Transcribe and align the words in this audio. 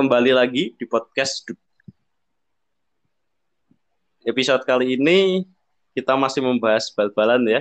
kembali 0.00 0.32
lagi 0.32 0.72
di 0.80 0.88
podcast 0.88 1.44
episode 4.24 4.64
kali 4.64 4.96
ini 4.96 5.44
kita 5.92 6.16
masih 6.16 6.40
membahas 6.40 6.88
bal-balan 6.96 7.44
ya. 7.44 7.60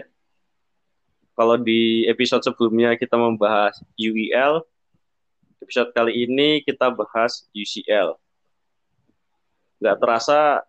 Kalau 1.36 1.60
di 1.60 2.08
episode 2.08 2.40
sebelumnya 2.40 2.96
kita 2.96 3.20
membahas 3.20 3.84
UEL, 4.00 4.64
episode 5.60 5.92
kali 5.92 6.32
ini 6.32 6.64
kita 6.64 6.88
bahas 6.88 7.44
UCL. 7.52 8.16
Nggak 9.84 10.00
terasa 10.00 10.64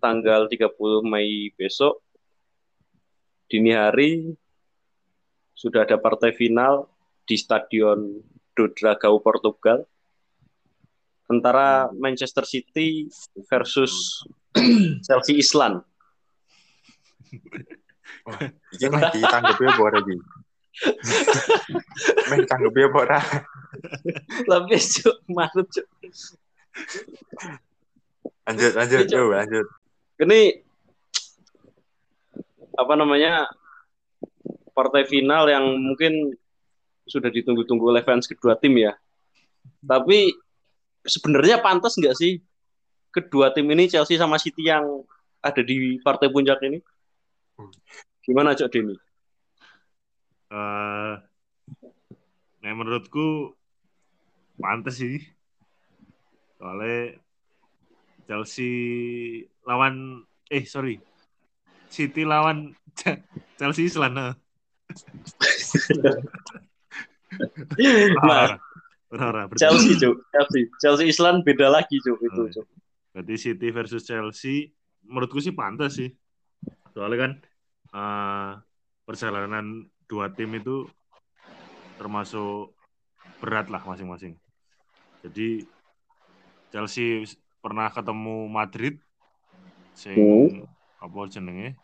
tanggal 0.00 0.48
30 0.48 1.04
Mei 1.04 1.52
besok, 1.60 2.00
dini 3.52 3.76
hari, 3.76 4.32
sudah 5.52 5.84
ada 5.84 6.00
partai 6.00 6.32
final 6.32 6.88
di 7.28 7.36
Stadion 7.36 8.24
do 8.56 8.64
Dragão 8.72 9.20
Portugal 9.20 9.84
antara 11.30 11.86
Manchester 11.94 12.42
City 12.42 13.06
versus 13.46 14.20
Chelsea 15.06 15.38
Island. 15.38 15.86
Oh, 18.26 18.36
iki 18.74 18.90
meh 18.90 19.02
ditanggepi 19.14 19.64
apa 19.70 19.80
ora 19.80 19.98
iki? 20.02 20.16
Meh 22.28 22.38
tanggepi 22.50 22.80
apa 22.90 22.98
ora? 22.98 23.20
Tapi 24.50 24.74
cuk, 24.76 25.16
manut 25.30 25.66
cuk. 25.70 25.86
Lanjut, 28.50 28.72
lanjut, 28.74 29.00
Cuk. 29.06 29.30
lanjut. 29.30 29.66
Ini 30.20 30.40
apa 32.74 32.92
namanya 32.98 33.46
partai 34.74 35.06
final 35.06 35.46
yang 35.46 35.64
mungkin 35.78 36.34
sudah 37.06 37.30
ditunggu-tunggu 37.30 37.94
oleh 37.94 38.02
fans 38.02 38.26
kedua 38.26 38.58
tim 38.58 38.74
ya. 38.74 38.94
Tapi 39.80 40.34
sebenarnya 41.04 41.60
pantas 41.64 41.96
nggak 41.96 42.16
sih 42.16 42.40
kedua 43.10 43.50
tim 43.50 43.66
ini 43.70 43.90
Chelsea 43.90 44.14
sama 44.20 44.38
City 44.38 44.68
yang 44.70 44.84
ada 45.40 45.62
di 45.64 45.98
partai 46.04 46.28
puncak 46.28 46.60
ini? 46.66 46.78
Gimana 48.20 48.52
Cok 48.54 48.68
Denny? 48.70 48.96
eh 50.50 51.14
nah 52.60 52.72
menurutku 52.76 53.56
pantas 54.60 55.00
sih. 55.00 55.22
Soalnya 56.60 57.16
Chelsea 58.28 58.70
lawan 59.64 60.20
eh 60.52 60.68
sorry 60.68 61.00
City 61.88 62.22
lawan 62.28 62.76
Ch- 62.94 63.22
Chelsea 63.58 63.88
Island. 63.88 64.14
eh. 64.18 64.32
Nah, 68.20 68.58
Ora, 69.10 69.24
ora. 69.28 69.42
Chelsea 69.58 69.98
Cok, 70.02 70.16
Chelsea. 70.30 70.62
Chelsea 70.78 71.06
Island 71.10 71.42
beda 71.42 71.66
lagi 71.66 71.98
Cok 71.98 72.18
itu 72.22 72.40
Oh, 72.40 72.46
iya. 72.46 72.54
Cok. 72.54 72.66
Berarti 73.10 73.34
City 73.36 73.68
versus 73.74 74.06
Chelsea 74.06 74.70
menurutku 75.02 75.42
sih 75.42 75.50
pantas 75.50 75.98
sih. 75.98 76.14
Soalnya 76.94 77.18
kan 77.18 77.32
eh, 77.90 78.50
perjalanan 79.02 79.90
dua 80.06 80.30
tim 80.30 80.54
itu 80.54 80.86
termasuk 81.98 82.70
berat 83.42 83.66
lah 83.66 83.82
masing-masing. 83.82 84.38
Jadi 85.26 85.66
Chelsea 86.70 87.26
pernah 87.60 87.90
ketemu 87.90 88.46
Madrid 88.46 88.94
sing 89.92 90.64
apa 90.96 91.18
jenenge 91.28 91.76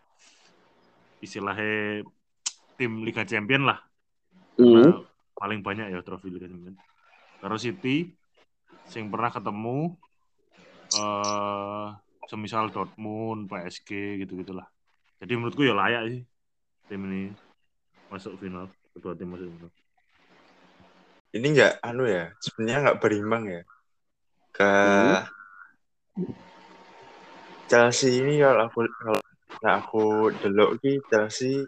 istilahnya 1.21 2.07
tim 2.79 3.03
Liga 3.03 3.27
Champion 3.27 3.67
lah 3.67 3.81
Hmm. 4.57 5.05
paling 5.37 5.61
banyak 5.61 5.93
ya 5.93 6.01
trofi 6.01 6.33
Liga 6.33 6.49
Champions. 6.49 6.81
Karo 7.41 7.57
City 7.61 8.11
sing 8.91 9.11
pernah 9.13 9.31
ketemu 9.31 9.95
eh 10.97 11.87
semisal 12.27 12.71
Dortmund, 12.75 13.47
PSG 13.47 14.21
gitu-gitulah. 14.27 14.67
Jadi 15.23 15.33
menurutku 15.39 15.63
ya 15.63 15.75
layak 15.75 16.03
sih 16.11 16.23
tim 16.87 17.03
ini 17.11 17.33
masuk 18.11 18.39
final, 18.39 18.71
kedua 18.95 19.15
tim 19.15 19.29
masuk 19.31 19.49
final. 19.51 19.71
Ini 21.35 21.47
enggak 21.53 21.75
anu 21.83 22.05
ya, 22.07 22.33
sebenarnya 22.41 22.79
enggak 22.83 23.01
berimbang 23.03 23.45
ya. 23.51 23.63
Ke 24.55 24.73
Chelsea 27.67 28.23
ini 28.23 28.39
kalau 28.39 28.71
aku 28.71 28.81
kalau 29.03 29.21
nah 29.65 29.83
aku 29.83 30.31
delok 30.39 30.79
ki 30.79 31.03
Chelsea 31.11 31.67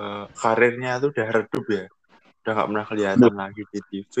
eh, 0.00 0.24
karirnya 0.40 0.98
tuh 1.02 1.12
udah 1.12 1.28
redup 1.30 1.66
ya. 1.68 1.84
Udah 2.42 2.52
nggak 2.58 2.68
pernah 2.74 2.86
kelihatan 2.90 3.34
lagi 3.38 3.62
di 3.70 3.80
TV. 3.86 4.16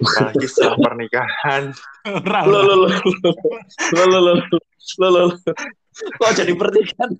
Apalagi 0.00 0.46
setelah 0.52 0.76
pernikahan. 0.76 1.62
Lo 2.44 2.60
lo 2.60 2.74
lo 2.84 2.92
lo 2.92 3.30
lo 3.96 4.04
lo 4.04 4.18
lo 4.20 4.32
lo 4.36 5.08
lo 5.08 5.20
lo. 5.32 5.36
Kok 6.20 6.32
jadi 6.36 6.52
pernikahan? 6.52 7.10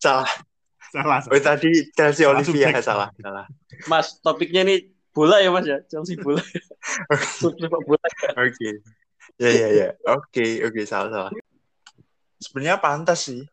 Salah. 0.00 0.28
Salah. 0.88 1.20
Oh 1.28 1.36
tadi 1.36 1.68
Chelsea 1.92 2.24
Salah 2.24 2.40
Olivia 2.40 2.72
subjek. 2.72 2.80
salah, 2.80 3.08
salah. 3.20 3.46
Mas, 3.84 4.16
topiknya 4.24 4.64
ini 4.64 4.88
bola 5.12 5.36
ya 5.44 5.52
Mas 5.52 5.68
ya? 5.68 5.84
Chelsea 5.84 6.16
bola. 6.16 6.40
Sepak 7.44 7.82
bola. 7.84 8.08
Oke. 8.40 8.80
Ya 9.36 9.50
ya 9.52 9.68
ya. 9.68 9.88
Oke, 10.16 10.64
oke 10.64 10.80
salah 10.88 11.12
salah. 11.12 11.32
Sebenarnya 12.40 12.80
pantas 12.80 13.28
sih 13.28 13.44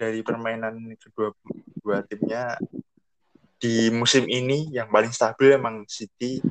dari 0.00 0.24
permainan 0.24 0.96
kedua 0.96 1.36
dua 1.84 2.00
timnya 2.08 2.56
di 3.56 3.88
musim 3.88 4.28
ini 4.28 4.68
yang 4.72 4.92
paling 4.92 5.10
stabil 5.12 5.56
emang 5.56 5.88
City. 5.88 6.44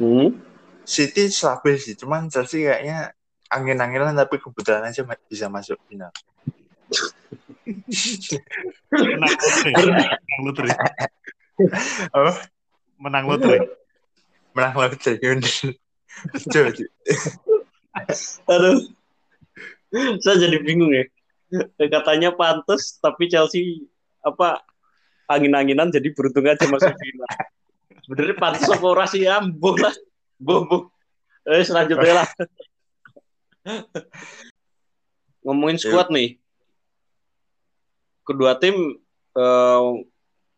Hmm. 0.00 0.34
City 0.82 1.30
stabil 1.30 1.78
sih, 1.78 1.94
cuman 1.94 2.26
Chelsea 2.26 2.66
kayaknya 2.66 3.14
angin-anginan 3.52 4.16
tapi 4.16 4.40
kebetulan 4.40 4.82
aja 4.88 5.04
bisa 5.28 5.46
masuk 5.46 5.78
final. 5.86 6.10
Menang 8.92 9.36
lotre. 9.38 9.70
Menang 9.76 10.42
lotre. 10.44 10.70
Oh, 12.16 12.34
Menang 12.98 13.24
lotre. 13.28 13.58
menang 14.52 14.74
Chelsea. 15.00 15.72
Coba. 16.52 16.70
Aduh. 18.52 18.78
Saya 20.24 20.36
jadi 20.48 20.56
bingung 20.64 20.92
ya. 20.92 21.04
Katanya 21.76 22.32
pantas 22.32 22.96
tapi 23.00 23.28
Chelsea 23.28 23.84
apa 24.24 24.64
angin-anginan 25.36 25.88
jadi 25.88 26.08
beruntung 26.12 26.46
aja 26.46 26.64
masuk 26.68 26.92
final. 26.92 27.30
Sebenarnya 28.04 28.36
pantas 28.36 28.66
apa 28.66 28.86
ora 28.86 29.06
sih 29.06 29.24
ya? 29.24 29.38
Mbuh 29.38 29.76
lah. 29.78 29.94
Mbuh, 30.42 30.60
mbuh. 30.66 30.82
Eh, 31.46 31.62
selanjutnya 31.62 32.22
lah. 32.22 32.28
Ngomongin 35.46 35.78
squad 35.78 36.10
nih. 36.10 36.38
Kedua 38.22 38.58
tim 38.58 38.74
eh, 39.34 39.90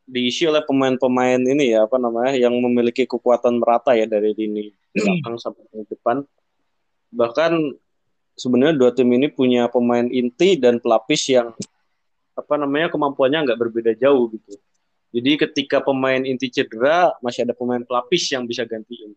diisi 0.04 0.44
oleh 0.44 0.60
pemain-pemain 0.64 1.40
ini 1.40 1.72
ya 1.72 1.88
apa 1.88 1.96
namanya 1.96 2.36
yang 2.36 2.52
memiliki 2.60 3.08
kekuatan 3.08 3.56
merata 3.56 3.96
ya 3.96 4.04
dari 4.04 4.36
lini 4.36 4.68
belakang 4.92 5.36
sampai 5.40 5.64
ke 5.72 5.96
depan. 5.96 6.24
Bahkan 7.14 7.52
sebenarnya 8.36 8.76
dua 8.76 8.90
tim 8.92 9.08
ini 9.10 9.30
punya 9.32 9.70
pemain 9.70 10.04
inti 10.06 10.60
dan 10.60 10.78
pelapis 10.78 11.32
yang 11.32 11.54
apa 12.34 12.54
namanya 12.58 12.90
kemampuannya 12.90 13.46
nggak 13.46 13.58
berbeda 13.58 13.92
jauh 13.94 14.26
gitu. 14.34 14.58
Jadi 15.14 15.30
ketika 15.38 15.78
pemain 15.78 16.18
inti 16.18 16.50
cedera 16.50 17.14
masih 17.22 17.46
ada 17.46 17.54
pemain 17.54 17.78
pelapis 17.78 18.34
yang 18.34 18.42
bisa 18.50 18.66
gantiin. 18.66 19.14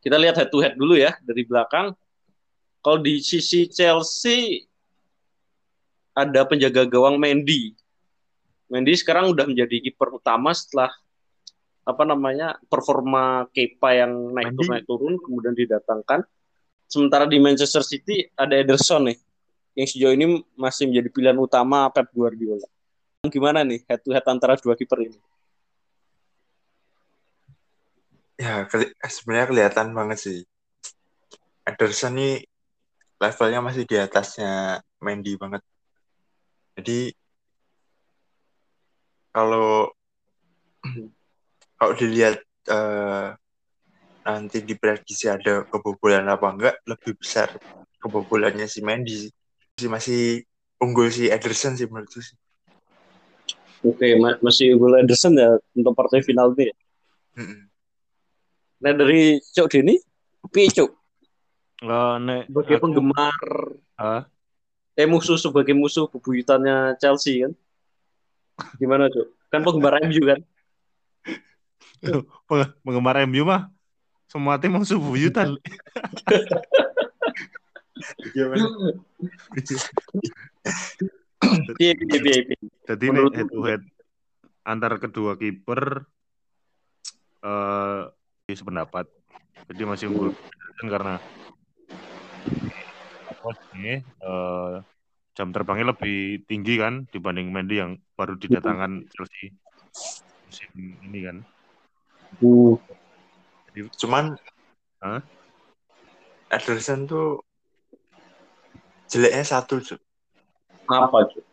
Kita 0.00 0.16
lihat 0.16 0.40
head 0.40 0.48
to 0.48 0.58
head 0.64 0.74
dulu 0.74 0.96
ya 0.96 1.12
dari 1.20 1.44
belakang. 1.44 1.92
Kalau 2.80 2.98
di 2.98 3.20
sisi 3.20 3.68
Chelsea 3.68 4.64
ada 6.16 6.48
penjaga 6.48 6.88
gawang 6.88 7.20
Mendy. 7.20 7.76
Mendy 8.72 8.96
sekarang 8.96 9.30
udah 9.36 9.44
menjadi 9.44 9.84
kiper 9.84 10.16
utama 10.16 10.56
setelah 10.56 10.90
apa 11.84 12.02
namanya 12.08 12.56
performa 12.72 13.44
Kepa 13.52 13.90
yang 14.00 14.32
naik 14.32 14.56
turun 14.56 14.70
naik 14.72 14.86
turun 14.88 15.14
kemudian 15.20 15.52
didatangkan. 15.52 16.24
Sementara 16.88 17.28
di 17.28 17.36
Manchester 17.36 17.84
City 17.84 18.32
ada 18.32 18.56
Ederson 18.56 19.12
nih 19.12 19.20
yang 19.72 19.88
sejauh 19.88 20.12
ini 20.12 20.44
masih 20.52 20.88
menjadi 20.88 21.08
pilihan 21.08 21.38
utama 21.40 21.88
Pep 21.88 22.08
Guardiola. 22.12 22.68
Gimana 23.28 23.64
nih 23.64 23.80
head 23.88 24.00
to 24.04 24.12
head 24.12 24.26
antara 24.28 24.58
dua 24.60 24.76
kiper 24.76 24.98
ini? 25.00 25.18
Ya, 28.36 28.66
keli- 28.66 28.92
sebenarnya 28.98 29.46
kelihatan 29.48 29.88
banget 29.94 30.18
sih. 30.18 30.38
Ederson 31.62 32.18
nih 32.18 32.42
levelnya 33.22 33.62
masih 33.62 33.86
di 33.86 33.96
atasnya 33.96 34.82
Mendy 34.98 35.38
banget. 35.38 35.62
Jadi 36.74 37.14
kalau 39.30 39.88
kalau 41.78 41.92
dilihat 41.94 42.42
eh, 42.68 43.26
nanti 44.26 44.58
diprediksi 44.62 45.30
ada 45.30 45.62
kebobolan 45.70 46.26
apa 46.26 46.46
enggak, 46.50 46.74
lebih 46.86 47.14
besar 47.14 47.48
kebobolannya 48.02 48.66
si 48.66 48.82
Mendy 48.82 49.30
sih. 49.82 49.90
Masih, 49.90 50.20
unggul 50.78 51.10
si 51.10 51.26
Ederson 51.26 51.74
sih 51.74 51.90
menurutku 51.90 52.22
sih. 52.22 52.38
Oke, 53.82 54.14
ma- 54.14 54.38
masih 54.38 54.78
unggul 54.78 55.02
Ederson 55.02 55.34
ya 55.34 55.58
untuk 55.74 55.98
partai 55.98 56.22
final 56.22 56.54
ini. 56.54 56.70
ya. 56.70 56.74
Mm-mm. 57.42 57.60
Nah 58.82 58.92
dari 58.94 59.42
Cok 59.42 59.66
Deni, 59.66 59.98
piye 60.50 60.70
Cok? 60.70 60.90
Eh, 61.82 62.14
nek 62.22 62.42
Sebagai 62.46 62.76
aku- 62.78 62.82
penggemar, 62.86 63.34
Hah? 63.98 64.22
eh 64.94 65.06
musuh 65.08 65.34
sebagai 65.34 65.74
musuh 65.74 66.06
bebuyutannya 66.06 66.94
Chelsea 67.02 67.42
kan? 67.42 67.52
Gimana 68.78 69.10
Cok? 69.10 69.26
Kan 69.50 69.60
penggemar 69.66 69.98
MU 70.02 70.22
kan? 70.22 70.40
Peng- 72.02 72.74
penggemar 72.82 73.16
MU 73.26 73.42
mah 73.46 73.70
semua 74.30 74.58
tim 74.62 74.74
musuh 74.74 74.98
buyutan. 74.98 75.54
Gimana? 78.32 78.66
Piye 81.76 81.92
piye 81.98 82.18
piye. 82.22 82.38
Jadi 82.86 83.06
Menurut- 83.10 83.34
head 83.34 83.48
to 83.50 83.60
head 83.66 83.82
antara 84.62 84.96
kedua 84.98 85.34
kiper 85.34 86.06
eh 87.42 88.02
sependapat. 88.52 89.06
Jadi 89.70 89.82
masih 89.86 90.06
unggul 90.10 90.30
karena 90.82 91.18
apa 93.32 93.50
sih 93.70 94.02
eh, 94.02 94.74
jam 95.32 95.48
terbangnya 95.54 95.94
lebih 95.96 96.44
tinggi 96.46 96.76
kan 96.78 97.06
dibanding 97.10 97.48
Mendy 97.50 97.78
yang 97.80 97.98
baru 98.18 98.34
didatangkan 98.38 99.06
Chelsea 99.14 99.54
musim 100.46 100.70
ini 101.06 101.20
kan. 101.24 101.36
Cuman 103.98 104.36
Hah? 105.02 105.18
Ederson 106.52 107.08
tuh 107.10 107.42
jeleknya 109.12 109.44
satu, 109.44 109.76
Cuk. 109.84 110.00
Apa 110.88 111.28
Cok? 111.28 111.44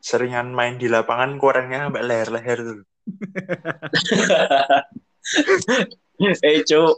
Seringan 0.00 0.52
main 0.56 0.80
di 0.80 0.88
lapangan 0.88 1.36
kurangnya 1.36 1.88
sampai 1.88 2.04
leher-leher 2.08 2.58
tuh. 2.64 2.80
eh 6.48 6.64
Cok, 6.64 6.96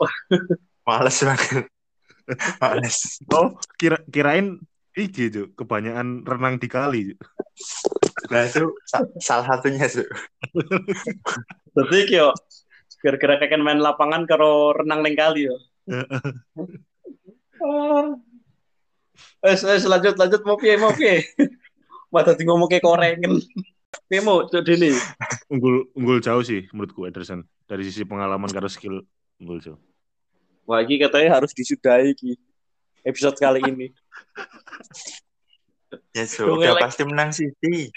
Males 0.86 1.18
banget. 1.26 1.66
Males. 2.62 2.98
Oh, 3.34 3.58
kira 3.74 3.98
kirain 4.06 4.62
iki 4.94 5.34
Cuk, 5.34 5.58
kebanyakan 5.58 6.22
renang 6.22 6.62
di 6.62 6.68
kali. 6.70 7.00
Cuk. 7.10 7.18
Nah 8.30 8.46
itu 8.46 8.70
sa- 8.86 9.10
salah 9.18 9.46
satunya, 9.58 9.90
Cuk. 9.90 10.06
berarti 11.74 11.98
kyo 12.06 12.30
gara-gara 13.02 13.38
kakek 13.38 13.60
main 13.60 13.82
lapangan 13.82 14.26
karo 14.26 14.74
renang 14.78 15.02
neng 15.02 15.14
kali 15.18 15.46
yo. 15.46 15.56
Eh, 19.44 19.56
eh, 19.56 19.78
lanjut 19.86 20.14
lanjut 20.16 20.40
mau 20.44 20.56
piye 20.56 20.74
mau 20.80 20.92
piye. 20.92 21.22
Wah 22.12 22.22
tadi 22.22 22.46
ngomong 22.46 22.70
kayak 22.70 22.84
korengen. 22.84 23.42
Piye 24.06 24.20
mau 24.22 24.46
Cok 24.46 24.62
Deni? 24.62 24.92
unggul 25.52 25.88
unggul 25.94 26.18
jauh 26.18 26.42
sih 26.42 26.66
menurutku 26.74 27.06
Ederson 27.06 27.46
dari 27.66 27.86
sisi 27.86 28.02
pengalaman 28.02 28.50
karo 28.50 28.66
skill 28.66 29.02
unggul 29.38 29.58
jauh. 29.62 29.80
Wah, 30.66 30.82
ini 30.82 30.98
katanya 30.98 31.38
harus 31.38 31.54
disudahi 31.54 32.10
ki 32.18 32.34
episode 33.06 33.38
kali 33.38 33.62
ini. 33.64 33.88
Ya, 36.12 36.26
Cuk. 36.26 36.50
Dong, 36.50 36.58
Udah 36.60 36.82
pasti 36.82 37.02
menang 37.06 37.30
City. 37.30 37.94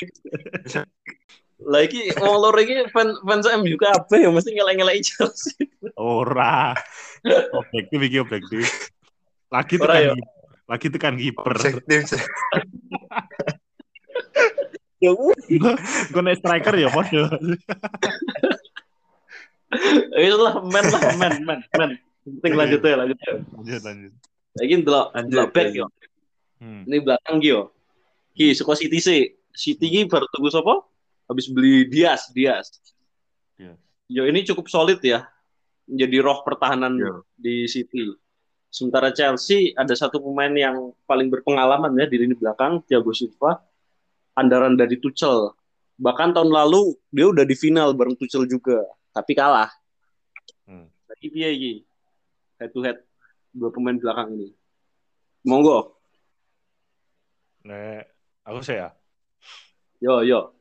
Lagi 1.60 2.14
wong 2.22 2.36
loro 2.38 2.62
iki 2.62 2.86
fan 2.94 3.18
fans 3.26 3.50
MU 3.60 3.76
kabeh 3.76 4.24
ya 4.24 4.30
mesti 4.30 4.54
ngelek-ngelek 4.56 5.04
Chelsea. 5.04 5.68
Ora. 5.98 6.78
Objektif 7.52 8.00
iki 8.00 8.18
objektif. 8.22 8.64
Lagi 9.50 9.76
tekan 9.82 10.22
ya? 10.70 10.78
lagi 10.78 10.88
tekan 10.94 11.18
kiper. 11.18 11.54
Objektif. 11.58 12.14
Ya 15.00 15.16
Gue 16.12 16.22
nek 16.22 16.44
striker 16.44 16.76
ya 16.76 16.92
podo. 16.92 17.24
wis 20.20 20.36
lah 20.36 20.60
men 20.60 20.86
lah 20.92 21.02
men 21.16 21.34
men 21.48 21.60
men. 21.72 21.92
Penting 22.28 22.54
lanjut 22.60 22.84
ya 22.84 22.96
lanjut 23.00 23.20
ya. 23.24 23.34
Lanjut 23.56 23.82
lanjut. 23.88 24.12
Lagi 24.60 24.74
ndelok 24.76 25.08
Lanjut, 25.16 25.28
ndelok 25.32 25.50
back 25.56 25.70
yo. 25.72 25.86
Hmm. 26.60 26.84
Ini 26.84 26.98
belakang 27.00 27.40
yo. 27.40 27.72
Ki 28.36 28.52
saka 28.52 28.76
City 28.76 29.00
sih. 29.00 29.22
City 29.56 29.88
ki 29.88 30.12
baru 30.12 30.28
tunggu 30.36 30.52
sapa? 30.52 30.84
Habis 31.32 31.48
beli 31.48 31.88
Dias, 31.88 32.28
Dias. 32.36 32.68
Yo 34.10 34.28
ini 34.28 34.44
cukup 34.44 34.68
solid 34.68 35.00
ya. 35.00 35.32
Menjadi 35.88 36.18
roh 36.20 36.44
pertahanan 36.44 37.24
di 37.40 37.70
City. 37.72 38.10
Sementara 38.70 39.10
Chelsea 39.10 39.74
ada 39.74 39.98
satu 39.98 40.22
pemain 40.22 40.54
yang 40.54 40.94
paling 41.10 41.26
berpengalaman 41.34 41.90
ya 41.98 42.06
di 42.06 42.22
lini 42.22 42.38
belakang, 42.38 42.86
Thiago 42.86 43.10
Silva, 43.18 43.58
andalan 44.38 44.78
dari 44.78 45.02
Tuchel. 45.02 45.58
Bahkan 45.98 46.38
tahun 46.38 46.54
lalu 46.54 46.94
dia 47.10 47.28
udah 47.34 47.44
di 47.44 47.58
final 47.58 47.98
bareng 47.98 48.14
Tuchel 48.14 48.46
juga, 48.46 48.78
tapi 49.10 49.34
kalah. 49.34 49.74
Hmm. 50.70 50.86
Lagi 51.10 51.28
piye 51.34 51.50
iki? 51.50 51.74
Head 52.62 52.70
to 52.70 52.80
head 52.86 53.02
dua 53.50 53.74
pemain 53.74 53.98
belakang 53.98 54.38
ini. 54.38 54.54
Monggo. 55.42 55.98
Nek 57.66 58.06
aku 58.46 58.62
sih 58.62 58.78
ya. 58.78 58.94
Yo 59.98 60.22
yo. 60.22 60.54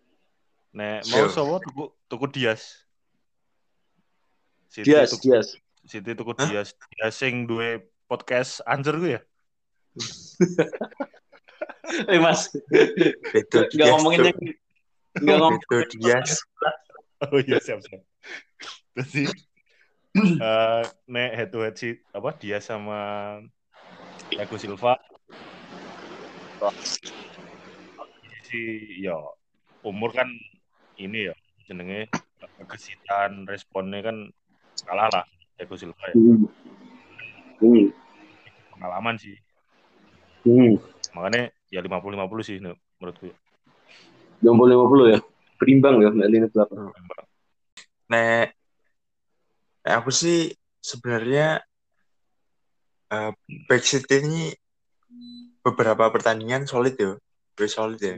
Nek 0.72 1.04
mau 1.12 1.28
sopo 1.28 1.61
tuku 1.61 1.84
tuku 2.08 2.26
Dias. 2.32 2.88
Siti 4.72 4.90
Dias, 4.90 5.12
tuku, 5.12 5.28
Dias. 5.28 5.49
Siti 5.84 6.11
tuku 6.16 6.32
Hah? 6.34 6.49
Dias. 6.49 6.72
Dias 6.72 7.14
sing 7.14 7.44
duwe 7.44 7.84
podcast 8.08 8.64
anjir 8.64 8.96
gue 8.96 9.12
ya. 9.16 9.22
Eh 11.88 12.20
Mas, 12.20 12.52
Beto 13.32 13.64
nggak 13.64 13.88
ngomongin 13.96 14.28
yang 14.28 14.38
nggak 15.25 15.37
ngomong 15.40 15.56
Beto 15.56 15.76
Dias. 15.96 16.44
Oh 17.25 17.40
iya 17.40 17.58
siap 17.64 17.81
siap. 17.81 18.05
Jadi 18.93 19.25
eh 20.44 20.82
nek 21.08 21.31
head 21.32 21.49
to 21.49 21.64
head 21.64 21.75
sih 21.81 21.96
apa 22.12 22.37
dia 22.37 22.60
sama 22.60 23.40
Thiago 24.28 24.56
Silva 24.61 25.00
si 28.49 28.61
ya 29.00 29.14
umur 29.84 30.11
kan 30.11 30.28
ini 30.99 31.31
ya 31.31 31.34
jenenge 31.69 32.11
kesitan 32.69 33.46
responnya 33.46 34.04
kan 34.04 34.16
kalah 34.85 35.09
lah 35.12 35.25
Thiago 35.56 35.76
Silva 35.76 36.04
ya. 36.12 36.14
Hmm. 37.59 37.90
Pengalaman 38.78 39.18
sih 39.18 39.37
Hmm. 40.47 40.78
makanya 41.12 41.50
ya 41.68 41.82
50-50 41.82 42.47
sih 42.47 42.56
menurutku 42.62 43.28
Jomblo 44.38 44.70
50 44.70 45.12
ya. 45.12 45.18
Berimbang 45.58 45.99
ya 45.99 46.14
mbak 46.14 46.28
lini 46.30 46.47
belakang. 46.47 46.94
Nek, 48.08 48.54
aku 49.82 50.11
sih 50.14 50.54
sebenarnya 50.78 51.58
eh 53.08 53.32
back 53.66 53.82
City 53.82 54.23
ini 54.23 54.54
beberapa 55.64 56.06
pertandingan 56.14 56.70
solid 56.70 56.94
ya, 56.94 57.18
very 57.58 57.70
solid 57.70 57.99
ya. 57.99 58.14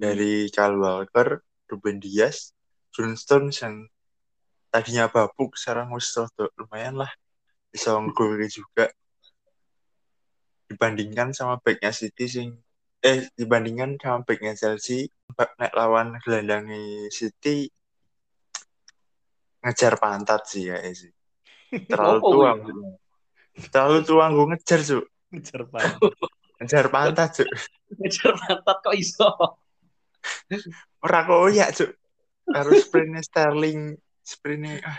Dari 0.00 0.48
Kyle 0.50 0.80
Walker, 0.80 1.44
Ruben 1.68 2.00
Dias, 2.00 2.56
John 2.90 3.14
Stones 3.14 3.60
yang 3.60 3.84
tadinya 4.72 5.06
babuk 5.06 5.54
sekarang 5.54 5.92
wis 5.92 6.10
lumayan 6.58 6.98
lah 6.98 7.12
bisa 7.70 7.94
ngegol 7.94 8.40
juga 8.50 8.90
dibandingkan 10.74 11.30
sama 11.30 11.62
backnya 11.62 11.94
City 11.94 12.26
sing 12.26 12.48
eh 12.98 13.30
dibandingkan 13.38 13.94
sama 14.02 14.26
backnya 14.26 14.58
Chelsea 14.58 15.06
nek 15.38 15.72
lawan 15.72 16.18
gelandangi 16.18 17.06
City 17.14 17.70
ngejar 19.64 19.96
pantat 19.96 20.42
sih 20.44 20.68
ya 20.68 20.76
sih. 20.92 21.14
Terlalu 21.90 22.20
tua 22.20 22.50
terlalu 23.70 23.98
tua 24.02 24.24
gue 24.34 24.46
ngejar 24.50 24.80
cuk. 24.82 25.04
Ngejar 25.30 25.62
pantat. 25.72 26.12
ngejar 26.58 26.86
pantat 26.90 27.28
cuk. 27.38 27.48
Ngejar 28.02 28.32
pantat 28.34 28.76
kok 28.82 28.94
iso. 28.98 29.30
ora 31.00 31.20
koyak 31.24 31.70
cuk. 31.70 31.90
Harus 32.50 32.84
sprintnya 32.84 33.22
Sterling 33.24 33.96
sprintnya 34.20 34.80
ah. 34.84 34.98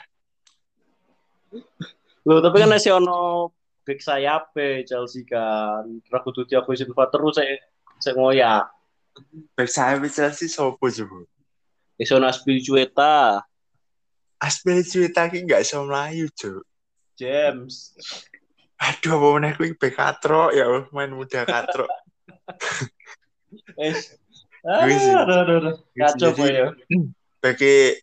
Loh, 2.25 2.41
tapi 2.41 2.57
kan 2.57 2.69
masih 2.73 2.97
ono 2.97 3.49
back 3.85 4.01
sayap 4.01 4.49
Chelsea 4.89 5.23
kan. 5.23 5.85
Ragu 6.09 6.33
tuh 6.33 6.49
Thiago 6.49 6.73
Silva 6.73 7.05
terus 7.13 7.37
saya 7.37 7.61
saya 8.01 8.13
ngoyak. 8.17 8.65
back 9.55 9.69
saya 9.71 9.95
Chelsea 10.11 10.51
sopo 10.51 10.91
coba 10.91 11.23
Iso 11.95 12.19
Aspilicueta, 12.19 13.39
Aspil 14.35 14.83
cerita 14.83 15.31
ki 15.31 15.47
nggak 15.47 15.63
iso 15.63 15.87
melayu 15.87 16.27
cuk 16.35 16.61
James. 17.15 17.95
aduh 18.75 19.15
apa 19.15 19.27
meneh 19.39 19.51
kuwi 19.55 19.71
back 19.79 19.95
katro 19.95 20.51
ya 20.51 20.67
Allah 20.67 20.83
main 20.91 21.15
muda 21.15 21.47
katro 21.47 21.87
Eh, 23.79 23.95
aduh, 24.67 25.39
aduh, 25.39 25.55
aduh. 25.63 25.75
Kacau 25.95 26.35
ya. 26.43 26.75
bagi 27.43 27.95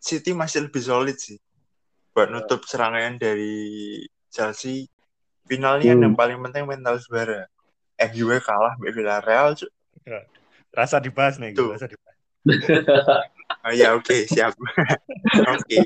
City 0.00 0.32
masih 0.32 0.66
lebih 0.66 0.80
solid 0.80 1.20
sih 1.20 1.36
buat 2.16 2.32
nutup 2.32 2.64
serangan 2.64 3.20
dari 3.20 4.00
Chelsea 4.34 4.90
finalnya 5.46 5.94
Hmm. 5.94 6.02
yang 6.10 6.14
paling 6.18 6.42
penting 6.42 6.66
mental 6.66 6.98
juara 6.98 7.46
MU 8.10 8.26
kalah 8.42 8.74
mbak 8.74 8.90
Villarreal 8.90 9.54
cuk. 9.54 9.70
Rasa 10.74 10.98
dibahas 10.98 11.38
nih, 11.38 11.54
Tuh. 11.54 11.70
rasa 11.78 11.86
dibahas. 11.86 12.18
Oh 13.64 13.72
iya, 13.72 13.96
oke, 13.96 14.28
siap. 14.28 14.52
oke. 15.56 15.78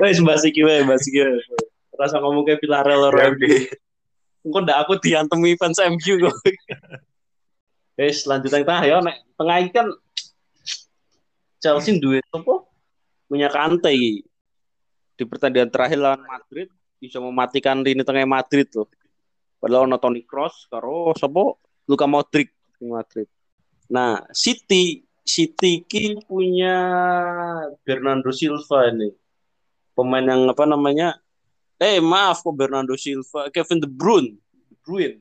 Wes 0.00 0.18
mbak 0.20 0.38
Siki 0.40 0.64
wae, 0.64 0.80
mbak 0.84 1.00
Siki. 1.00 1.20
Rasa 1.94 2.18
ngomong 2.20 2.44
kayak 2.48 2.60
Villarreal 2.64 3.08
Oke, 3.08 3.12
orang 3.12 3.32
oke. 3.36 3.52
Engko 4.44 4.58
ndak 4.64 4.78
aku 4.84 4.92
diantemi 5.00 5.56
fans 5.56 5.80
MU 5.80 6.14
kok. 6.20 6.36
Wes 8.00 8.24
lanjut 8.24 8.50
yang 8.50 8.64
tengah 8.66 8.82
ya 8.84 8.96
nek 9.00 9.16
tengah 9.38 9.56
iki 9.62 9.70
kan 9.70 9.86
Chelsea 11.60 11.96
duwe 11.96 12.20
apa? 12.32 12.54
Punya 13.28 13.48
Kante 13.48 13.92
iki. 13.92 14.24
Di 15.14 15.22
pertandingan 15.22 15.70
terakhir 15.70 15.98
lawan 15.98 16.22
Madrid 16.26 16.68
bisa 16.98 17.22
mematikan 17.22 17.82
lini 17.82 18.02
tengah 18.02 18.26
Madrid 18.26 18.66
loh. 18.74 18.90
Padahal 19.62 19.88
ono 19.88 19.96
Toni 19.96 20.26
Kroos 20.26 20.66
karo 20.68 21.14
sapa 21.16 21.56
Luka 21.88 22.04
Modric 22.04 22.52
di 22.76 22.84
Madrid. 22.90 23.28
Nah, 23.88 24.24
City 24.34 25.04
City 25.24 25.80
ki 25.88 26.20
punya 26.28 26.76
Bernardo 27.80 28.28
Silva 28.28 28.92
ini. 28.92 29.08
Pemain 29.96 30.20
yang 30.20 30.52
apa 30.52 30.68
namanya? 30.68 31.16
Eh, 31.80 31.98
maaf 31.98 32.44
kok 32.44 32.52
Bernardo 32.52 32.92
Silva, 32.94 33.48
Kevin 33.48 33.80
De 33.80 33.88
Bruyne. 33.88 34.36
De 34.68 34.76
Bruyne. 34.84 35.18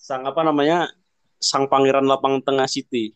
Sang 0.00 0.24
apa 0.24 0.40
namanya? 0.40 0.88
Sang 1.36 1.68
pangeran 1.68 2.08
lapang 2.08 2.40
tengah 2.40 2.64
City. 2.64 3.12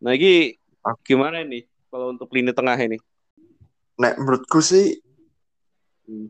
Nah, 0.00 0.12
ini 0.12 0.56
gimana 1.04 1.40
ini 1.40 1.64
kalau 1.88 2.12
untuk 2.12 2.28
lini 2.32 2.52
tengah 2.52 2.76
ini? 2.76 3.00
Nek 4.00 4.14
menurutku 4.16 4.64
sih 4.64 4.96
Hmm. 6.10 6.26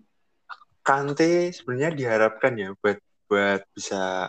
Kante 0.84 1.56
sebenarnya 1.56 1.96
diharapkan 1.96 2.52
ya 2.52 2.76
buat 2.84 3.00
buat 3.24 3.64
bisa 3.72 4.28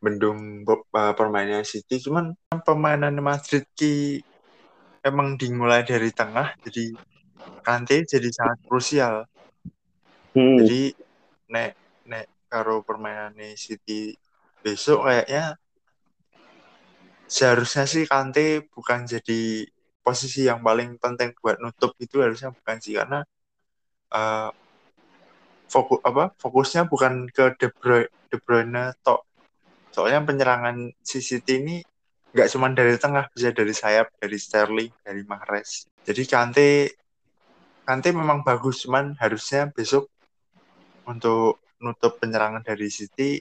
mendung 0.00 0.64
uh, 0.64 1.12
permainan 1.12 1.68
City 1.68 2.00
cuman 2.00 2.32
permainan 2.64 3.20
Madrid 3.20 3.68
ki 3.76 4.24
emang 5.04 5.36
dimulai 5.36 5.84
dari 5.84 6.08
tengah 6.14 6.56
jadi 6.64 6.96
Kante 7.60 8.08
jadi 8.08 8.28
sangat 8.32 8.58
krusial 8.64 9.28
Hmm. 10.36 10.60
jadi 10.60 10.92
nek 11.48 11.72
nek 12.04 12.26
karo 12.52 12.84
permainan 12.84 13.34
City 13.56 14.14
besok 14.60 15.08
kayaknya 15.08 15.56
seharusnya 17.26 17.84
sih 17.88 18.04
Kante 18.04 18.68
bukan 18.70 19.08
jadi 19.08 19.66
posisi 20.08 20.48
yang 20.48 20.64
paling 20.64 20.96
penting 20.96 21.36
buat 21.44 21.60
nutup 21.60 21.92
itu 22.00 22.24
harusnya 22.24 22.48
bukan 22.48 22.76
sih 22.80 22.96
karena 22.96 23.20
uh, 24.16 24.48
fokus 25.68 26.00
apa 26.00 26.32
fokusnya 26.40 26.88
bukan 26.88 27.28
ke 27.28 27.52
De 27.60 27.68
Bruyne, 27.68 28.08
De 28.32 28.36
Bruyne 28.40 28.96
tok. 29.04 29.20
Soalnya 29.92 30.24
penyerangan 30.24 30.96
City 31.04 31.60
ini 31.60 31.76
nggak 32.32 32.48
cuma 32.56 32.72
dari 32.72 32.96
tengah 32.96 33.28
bisa 33.36 33.52
dari 33.52 33.74
sayap 33.76 34.16
dari 34.16 34.40
Sterling 34.40 34.92
dari 35.04 35.20
Mahrez. 35.28 35.84
Jadi 36.08 36.22
Kante 36.24 36.68
Kante 37.84 38.08
memang 38.16 38.40
bagus 38.40 38.88
cuman 38.88 39.12
harusnya 39.20 39.68
besok 39.68 40.08
untuk 41.04 41.60
nutup 41.84 42.16
penyerangan 42.16 42.64
dari 42.64 42.88
City 42.88 43.36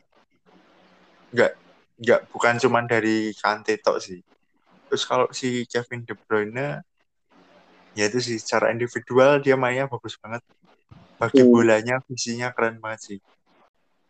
nggak 1.31 1.51
nggak 2.03 2.21
bukan 2.27 2.59
cuma 2.59 2.83
dari 2.83 3.31
Kante 3.35 3.79
tok 3.79 4.03
sih 4.03 4.19
terus 4.87 5.03
kalau 5.03 5.27
si 5.35 5.67
Kevin 5.67 6.07
De 6.07 6.15
Bruyne 6.15 6.81
ya 7.97 8.07
itu 8.07 8.19
sih 8.23 8.37
secara 8.39 8.71
individual 8.71 9.41
dia 9.43 9.55
mainnya 9.59 9.89
bagus 9.89 10.15
banget 10.21 10.43
bagi 11.17 11.41
Hmm. 11.43 11.51
bolanya 11.51 11.95
visinya 12.07 12.53
keren 12.55 12.77
banget 12.79 13.01
sih 13.03 13.19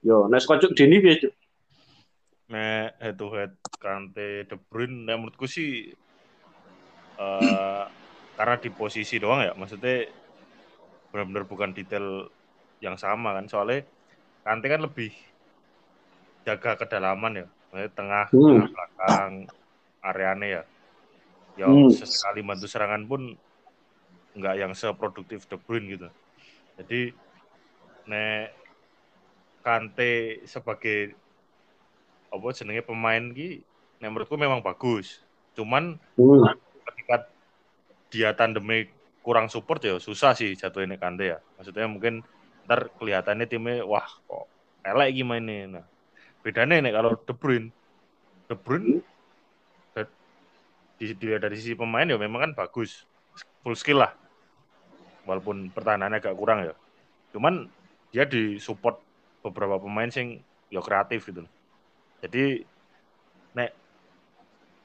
Yo, 0.06 0.30
nek 0.30 0.46
kocok 0.46 0.72
Dini 0.78 1.02
piye, 1.02 1.16
Cuk? 1.20 1.34
Nek 2.54 2.96
head 3.02 3.16
to 3.20 3.28
head 3.34 3.52
Kante 3.82 4.46
De 4.48 4.56
Bruyne, 4.70 5.04
nek 5.04 5.18
menurutku 5.20 5.50
sih 5.50 5.92
eh 7.18 7.84
karena 8.38 8.56
di 8.62 8.70
posisi 8.70 9.18
doang 9.18 9.42
ya, 9.42 9.54
maksudnya 9.58 10.06
benar-benar 11.10 11.44
bukan 11.50 11.74
detail 11.74 12.30
yang 12.86 12.94
sama 12.94 13.34
kan, 13.34 13.50
soalnya 13.50 13.82
Kante 14.46 14.70
kan 14.70 14.86
lebih 14.86 15.10
jaga 16.46 16.78
kedalaman 16.80 17.44
ya, 17.44 17.46
maksudnya 17.74 17.92
tengah, 17.98 18.26
Hmm. 18.32 18.48
tengah 18.48 18.68
belakang, 18.72 19.32
areane 20.04 20.48
ya. 20.62 20.64
Ya 21.58 21.68
Hmm. 21.68 21.90
sesekali 21.90 22.46
bantu 22.46 22.70
serangan 22.70 23.04
pun 23.10 23.34
nggak 24.38 24.56
yang 24.62 24.72
seproduktif 24.78 25.50
De 25.50 25.58
Bruyne 25.58 25.90
gitu. 25.90 26.08
Jadi 26.78 27.14
nek 28.06 28.54
Kante 29.66 30.46
sebagai 30.48 31.18
apa 32.32 32.48
jenenge 32.54 32.86
pemain 32.86 33.24
ki 33.34 33.66
nek 34.00 34.10
menurutku 34.14 34.38
memang 34.38 34.62
bagus. 34.62 35.26
Cuman 35.58 35.98
Hmm. 36.16 36.56
ketika 36.94 37.26
dia 38.08 38.32
tandemnya 38.38 38.88
kurang 39.26 39.52
support 39.52 39.84
ya 39.84 40.00
susah 40.00 40.38
sih 40.38 40.54
jatuhin 40.56 40.94
Kante 40.96 41.36
ya. 41.36 41.40
Maksudnya 41.58 41.90
mungkin 41.90 42.22
ntar 42.70 42.94
kelihatannya 42.96 43.50
timnya 43.50 43.84
wah 43.84 44.06
kok 44.06 44.46
elek 44.86 45.18
gimana. 45.18 45.56
Nah, 45.68 45.86
bedanya 46.46 46.80
nih 46.86 46.94
kalau 46.94 47.12
De 47.18 47.34
Bruyne. 47.34 47.68
De 48.48 48.56
Bruyne 48.56 49.02
da- 49.02 49.17
di, 50.98 51.14
dilihat 51.14 51.46
dari 51.46 51.56
sisi 51.58 51.78
pemain 51.78 52.06
ya 52.10 52.18
memang 52.18 52.50
kan 52.50 52.52
bagus. 52.58 53.06
Full 53.62 53.78
skill 53.78 54.02
lah. 54.02 54.12
Walaupun 55.30 55.70
pertahanannya 55.72 56.18
agak 56.18 56.36
kurang 56.38 56.66
ya. 56.66 56.74
Cuman 57.32 57.70
dia 58.10 58.26
disupport 58.26 58.98
beberapa 59.46 59.78
pemain 59.78 60.10
sing 60.10 60.42
ya 60.74 60.82
kreatif 60.82 61.30
gitu. 61.30 61.46
Jadi 62.24 62.66
nek 63.54 63.72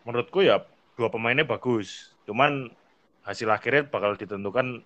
menurutku 0.04 0.45
ya 0.45 0.61
dua 0.99 1.09
pemainnya 1.09 1.49
bagus. 1.49 2.12
Cuman 2.28 2.69
hasil 3.23 3.49
akhirnya 3.49 3.87
bakal 3.87 4.19
ditentukan 4.19 4.83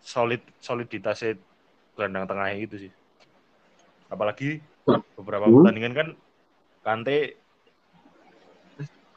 solid 0.00 0.40
soliditasnya 0.60 1.36
gelandang 1.96 2.28
tengahnya 2.28 2.60
itu 2.60 2.76
sih. 2.88 2.92
Apalagi 4.12 4.60
beberapa 5.16 5.48
Hmm. 5.48 5.60
pertandingan 5.60 5.94
kan 5.96 6.08
Kante 6.80 7.39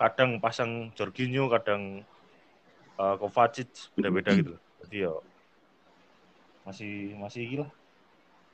kadang 0.04 0.44
pasang 0.44 0.92
Jorginho, 1.00 1.48
kadang 1.48 2.04
uh, 3.00 3.16
Kovacic 3.16 3.72
beda-beda 3.96 4.36
gitu. 4.36 4.60
loh. 4.60 4.62
Jadi 4.84 4.96
ya 5.08 5.14
masih 6.68 7.16
masih 7.16 7.42
gila. 7.48 7.68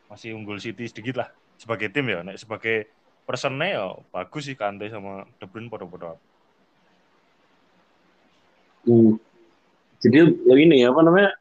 Masih 0.10 0.34
unggul 0.34 0.58
City 0.62 0.86
sedikit 0.90 1.26
lah 1.26 1.30
sebagai 1.58 1.90
tim 1.90 2.06
ya. 2.10 2.22
Nek 2.22 2.38
sebagai 2.38 2.90
personnya 3.26 3.68
ya 3.82 3.86
bagus 4.14 4.50
sih 4.50 4.58
Kante 4.58 4.90
sama 4.90 5.26
De 5.38 5.46
Bruyne 5.50 5.70
pada-pada. 5.70 6.18
Hmm. 8.86 9.18
Jadi 10.00 10.18
ini 10.34 10.86
ya 10.86 10.94
apa 10.94 11.02
namanya? 11.04 11.34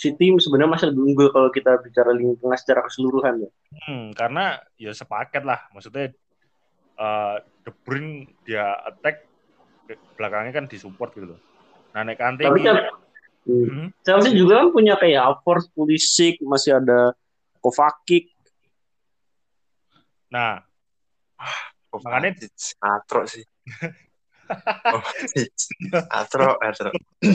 City 0.00 0.32
sebenarnya 0.40 0.72
masih 0.72 0.86
lebih 0.90 1.12
unggul 1.12 1.28
kalau 1.28 1.52
kita 1.52 1.76
bicara 1.84 2.16
lini 2.16 2.32
tengah 2.40 2.56
secara 2.56 2.80
keseluruhan 2.88 3.44
ya. 3.44 3.50
Hmm, 3.84 4.16
karena 4.16 4.56
ya 4.80 4.96
sepaket 4.96 5.44
lah. 5.44 5.60
Maksudnya 5.76 6.16
eh 7.00 7.36
De 7.64 7.70
Bruyne 7.84 8.28
dia 8.44 8.76
attack 8.84 9.24
belakangnya 10.14 10.52
kan 10.54 10.64
disupport 10.68 11.10
gitu 11.16 11.26
loh. 11.34 11.40
Nah, 11.96 12.06
nek 12.06 12.20
Kante 12.20 12.46
Tapi 12.46 12.60
ini 12.60 12.68
kan 12.68 12.76
hmm. 13.48 13.50
Hmm, 13.50 13.86
Chelsea 14.04 14.36
juga 14.36 14.62
kan 14.62 14.68
punya 14.70 14.94
kayak 15.00 15.24
Havertz, 15.24 15.72
Pulisic, 15.72 16.38
masih 16.44 16.76
ada 16.76 17.16
Kovacic. 17.58 18.30
nah, 20.30 20.62
Makanya- 21.90 22.38
Kovacic 22.38 22.78
katro 22.78 23.22
sih 23.26 23.44
katro 26.12 26.48
katro 26.62 26.88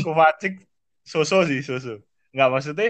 Kovacic 0.05 0.63
soso 1.03 1.43
sih, 1.45 1.59
soso. 1.61 1.99
Enggak 2.31 2.49
maksudnya 2.53 2.87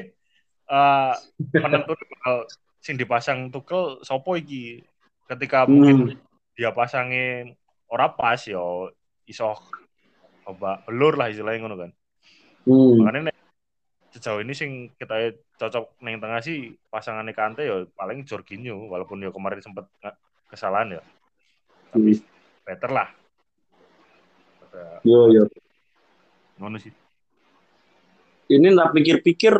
eh 0.66 1.14
penentu 1.52 1.94
bakal 1.98 2.36
sing 2.80 2.96
dipasang 2.96 3.50
Tuchel 3.50 4.06
sopo 4.06 4.38
iki. 4.38 4.86
Ketika 5.26 5.66
mungkin 5.66 6.22
dia 6.56 6.72
pasangnya 6.72 7.52
ora 7.92 8.10
pas 8.16 8.40
ya 8.48 8.64
iso 9.28 9.52
coba 10.46 10.82
belur 10.88 11.20
lah 11.20 11.28
istilahnya 11.30 11.60
ngono 11.62 11.76
kan. 11.76 11.92
Hmm. 12.66 12.98
Makanya 13.04 13.30
nek 13.30 13.38
sejauh 14.16 14.40
ini 14.42 14.54
sing 14.56 14.90
kita 14.96 15.36
cocok 15.60 16.00
neng 16.02 16.24
tengah 16.24 16.40
sih 16.40 16.72
pasangannya 16.88 17.36
Kante 17.36 17.68
ya 17.68 17.84
paling 17.94 18.24
Jorginho 18.24 18.88
walaupun 18.88 19.20
ya 19.20 19.30
kemarin 19.30 19.60
sempat 19.60 19.86
nge- 20.02 20.20
kesalahan 20.48 20.98
ya. 20.98 21.02
Tapi 21.92 22.18
better 22.64 22.92
lah. 22.92 23.10
Yo 25.04 25.32
yo. 25.32 25.44
ngono 26.60 26.80
sih. 26.80 26.92
Ini 28.46 28.72
nak 28.72 28.94
pikir-pikir 28.94 29.54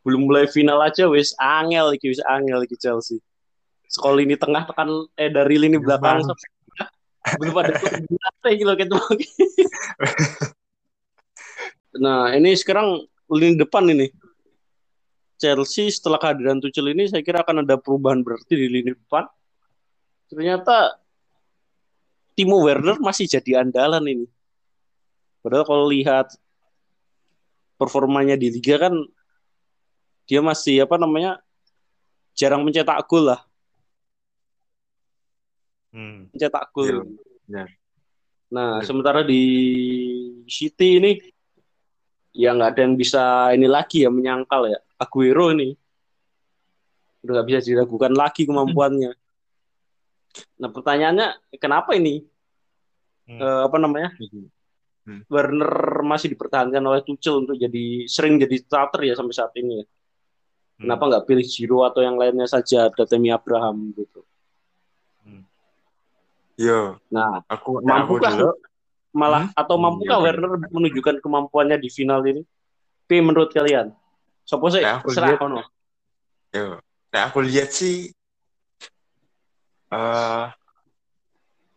belum 0.00 0.26
mulai 0.26 0.48
final 0.48 0.80
aja 0.80 1.06
wis 1.06 1.36
angel 1.38 1.92
iki 1.94 2.10
wis 2.12 2.20
angel 2.26 2.64
iki 2.64 2.76
Chelsea. 2.76 3.20
Sekolah 3.90 4.22
ini 4.22 4.38
tengah 4.38 4.70
tekan 4.70 5.10
eh 5.18 5.26
dari 5.34 5.58
lini 5.58 5.74
belakang 5.82 6.22
Emang. 6.22 6.30
sampai 6.30 6.48
belum 7.42 7.56
ada 7.58 7.74
berapa 7.76 8.48
gitu 8.54 8.72
gitu. 8.78 8.96
Nah, 11.90 12.30
ini 12.38 12.54
sekarang 12.54 13.02
lini 13.26 13.58
depan 13.58 13.82
ini. 13.90 14.14
Chelsea 15.40 15.90
setelah 15.90 16.22
kehadiran 16.22 16.62
Tuchel 16.62 16.94
ini 16.94 17.08
saya 17.10 17.24
kira 17.24 17.42
akan 17.42 17.64
ada 17.64 17.80
perubahan 17.80 18.22
berarti 18.22 18.54
di 18.54 18.68
lini 18.70 18.94
depan. 18.94 19.26
Ternyata 20.30 21.00
Timo 22.38 22.62
Werner 22.62 23.00
masih 23.02 23.26
jadi 23.26 23.66
andalan 23.66 24.06
ini. 24.06 24.26
Padahal 25.42 25.64
kalau 25.64 25.88
lihat 25.90 26.36
performanya 27.80 28.36
di 28.36 28.52
liga 28.52 28.76
kan 28.76 28.92
dia 30.28 30.44
masih 30.44 30.84
apa 30.84 31.00
namanya 31.00 31.40
jarang 32.36 32.62
mencetak 32.62 33.02
gol 33.08 33.32
lah, 33.32 33.40
Hmm. 35.90 36.30
mencetak 36.30 36.70
gol. 36.70 36.86
Iya, 36.86 36.94
benar. 37.46 37.68
Nah, 38.50 38.70
Benar. 38.78 38.86
sementara 38.86 39.20
di 39.22 39.42
City 40.46 40.98
ini 40.98 41.12
ya 42.30 42.54
nggak 42.54 42.70
ada 42.74 42.80
yang 42.86 42.94
bisa 42.94 43.50
ini 43.54 43.66
lagi 43.66 44.06
ya 44.06 44.10
menyangkal 44.10 44.70
ya. 44.70 44.78
Aguero 44.98 45.50
ini 45.50 45.74
udah 47.20 47.32
nggak 47.36 47.48
bisa 47.50 47.60
diragukan 47.66 48.12
lagi 48.14 48.46
kemampuannya. 48.46 49.12
Nah, 50.62 50.70
pertanyaannya 50.70 51.58
kenapa 51.58 51.94
ini 51.98 52.22
Hmm. 53.30 53.38
eh, 53.38 53.62
apa 53.70 53.78
namanya 53.78 54.10
Werner 55.30 56.02
masih 56.02 56.34
dipertahankan 56.34 56.82
oleh 56.82 57.02
Tuchel 57.06 57.42
untuk 57.46 57.54
jadi 57.58 58.06
sering 58.06 58.38
jadi 58.38 58.58
starter 58.62 59.06
ya 59.06 59.14
sampai 59.14 59.34
saat 59.34 59.54
ini 59.54 59.82
ya. 59.82 59.84
Hmm. 59.86 60.80
Kenapa 60.86 61.02
nggak 61.06 61.24
pilih 61.30 61.46
Giro 61.46 61.82
atau 61.86 62.02
yang 62.02 62.18
lainnya 62.18 62.46
saja 62.46 62.90
ada 62.90 63.04
Temi 63.06 63.30
Abraham 63.30 63.90
gitu. 63.94 64.22
Yo, 66.60 67.00
Nah, 67.08 67.40
aku 67.48 67.80
aku 67.80 67.88
mampukah 67.88 68.32
dulu 68.36 68.52
malah 69.16 69.48
Hmm? 69.48 69.56
atau 69.56 69.76
mampukah 69.80 70.18
Iya. 70.20 70.24
Werner 70.28 70.52
menunjukkan 70.68 71.16
kemampuannya 71.24 71.80
di 71.80 71.88
final 71.88 72.20
ini? 72.22 72.44
Tapi 73.08 73.16
menurut 73.24 73.48
kalian? 73.50 73.90
Sopo 74.44 74.68
sih? 74.68 74.84
Nah, 74.84 75.00
aku 75.00 75.08
Serah 75.10 75.34
lihat- 75.34 75.40
kono. 75.40 75.64
Yo. 76.52 76.76
Nah, 77.10 77.22
aku 77.26 77.40
lihat 77.40 77.72
sih 77.72 78.12
eh 79.90 80.46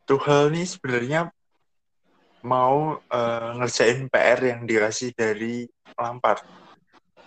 Tuchel 0.04 0.52
nih 0.52 0.68
sebenarnya 0.68 1.22
mau 2.44 3.00
eh, 3.00 3.50
ngerjain 3.56 4.12
PR 4.12 4.40
yang 4.44 4.62
dikasih 4.68 5.16
dari 5.16 5.63
Lampard. 5.96 6.44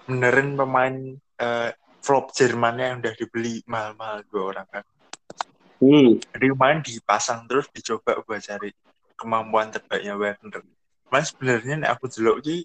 Benerin 0.05 0.55
pemain 0.55 0.95
eh, 1.41 1.71
flop 2.05 2.37
Jermannya 2.37 2.85
yang 2.95 2.99
udah 3.01 3.15
dibeli 3.17 3.65
mahal-mahal 3.67 4.23
dua 4.29 4.43
orang 4.55 4.69
kan. 4.69 4.85
Hmm. 5.77 6.17
Jadi 6.33 6.47
kemarin 6.57 6.81
dipasang 6.81 7.45
terus 7.45 7.69
dicoba 7.69 8.25
buat 8.25 8.41
cari 8.41 8.73
kemampuan 9.17 9.69
terbaiknya 9.69 10.17
Werner. 10.17 10.65
Mas 11.13 11.31
sebenarnya 11.33 11.85
nek 11.85 11.91
aku 11.97 12.09
delok 12.09 12.39
ki 12.43 12.65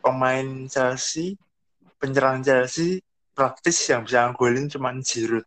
pemain 0.00 0.46
Chelsea, 0.70 1.36
penyerang 2.00 2.40
Chelsea 2.40 3.02
praktis 3.34 3.76
yang 3.90 4.06
bisa 4.06 4.30
ngegolin 4.30 4.66
cuman 4.70 5.02
Giroud. 5.04 5.46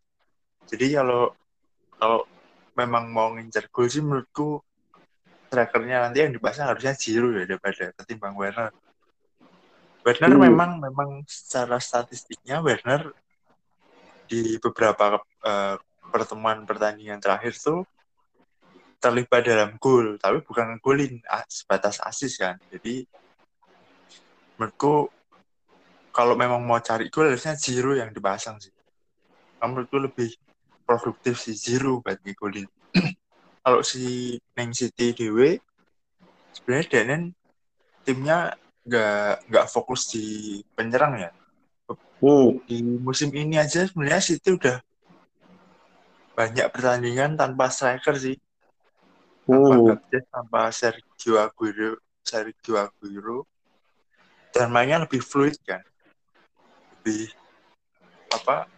Jadi 0.70 0.98
kalau 0.98 1.34
kalau 1.98 2.26
memang 2.74 3.10
mau 3.10 3.34
ngincer 3.34 3.70
gol 3.70 3.88
sih 3.88 4.02
menurutku 4.02 4.62
strikernya 5.48 6.10
nanti 6.10 6.26
yang 6.26 6.34
dipasang 6.34 6.74
harusnya 6.74 6.98
Giroud 6.98 7.38
ya 7.38 7.46
daripada 7.46 7.94
ketimbang 7.98 8.36
Werner. 8.36 8.72
Werner 10.04 10.32
Hmm. 10.36 10.44
memang 10.52 10.72
memang 10.84 11.10
secara 11.26 11.80
statistiknya 11.80 12.60
Werner 12.60 13.16
di 14.28 14.60
beberapa 14.60 15.24
eh, 15.44 15.76
pertemuan 16.14 16.70
pertandingan 16.70 17.18
terakhir 17.18 17.58
tuh 17.58 17.90
terlibat 19.02 19.44
dalam 19.44 19.76
gol, 19.82 20.16
tapi 20.22 20.46
bukan 20.46 20.78
ngegolin, 20.78 21.20
ah, 21.28 21.44
sebatas 21.50 22.00
asis 22.06 22.40
kan. 22.40 22.56
Jadi 22.70 23.04
menurutku 24.56 25.10
kalau 26.14 26.38
memang 26.38 26.62
mau 26.62 26.78
cari 26.78 27.10
gol 27.10 27.34
harusnya 27.34 27.58
Zero 27.58 27.98
yang 27.98 28.14
dipasang 28.14 28.62
sih. 28.62 28.72
Menurutku 29.60 29.98
lebih 29.98 30.30
produktif 30.86 31.42
si 31.42 31.58
Zero 31.58 32.00
buat 32.00 32.22
ngegolin. 32.22 32.70
kalau 33.66 33.82
si 33.82 34.38
Neng 34.54 34.72
City 34.72 35.16
dewe 35.18 35.58
sebenarnya 36.54 36.88
Denen 36.92 37.24
timnya 38.04 38.54
nggak 38.84 39.50
nggak 39.50 39.66
fokus 39.72 40.12
di 40.14 40.60
penyerang 40.78 41.18
ya. 41.18 41.32
Hmm. 42.24 42.60
Di 42.64 42.80
musim 43.04 43.36
ini 43.36 43.60
aja 43.60 43.84
sebenarnya 43.84 44.24
City 44.24 44.56
udah 44.56 44.80
banyak 46.34 46.68
pertandingan 46.74 47.38
tanpa 47.38 47.70
striker 47.70 48.18
sih 48.18 48.38
tanpa 49.44 49.76
Hmm. 49.76 49.84
Gakdes, 49.84 50.24
tanpa 50.32 50.72
Sergio 50.72 51.36
Aguero, 51.36 52.00
Sergio 52.24 52.80
Aguero, 52.80 53.44
dan 54.56 54.72
mainnya 54.72 55.04
lebih 55.04 55.20
fluid 55.20 55.60
kan, 55.68 55.84
lebih 56.96 57.28
apa 58.32 58.72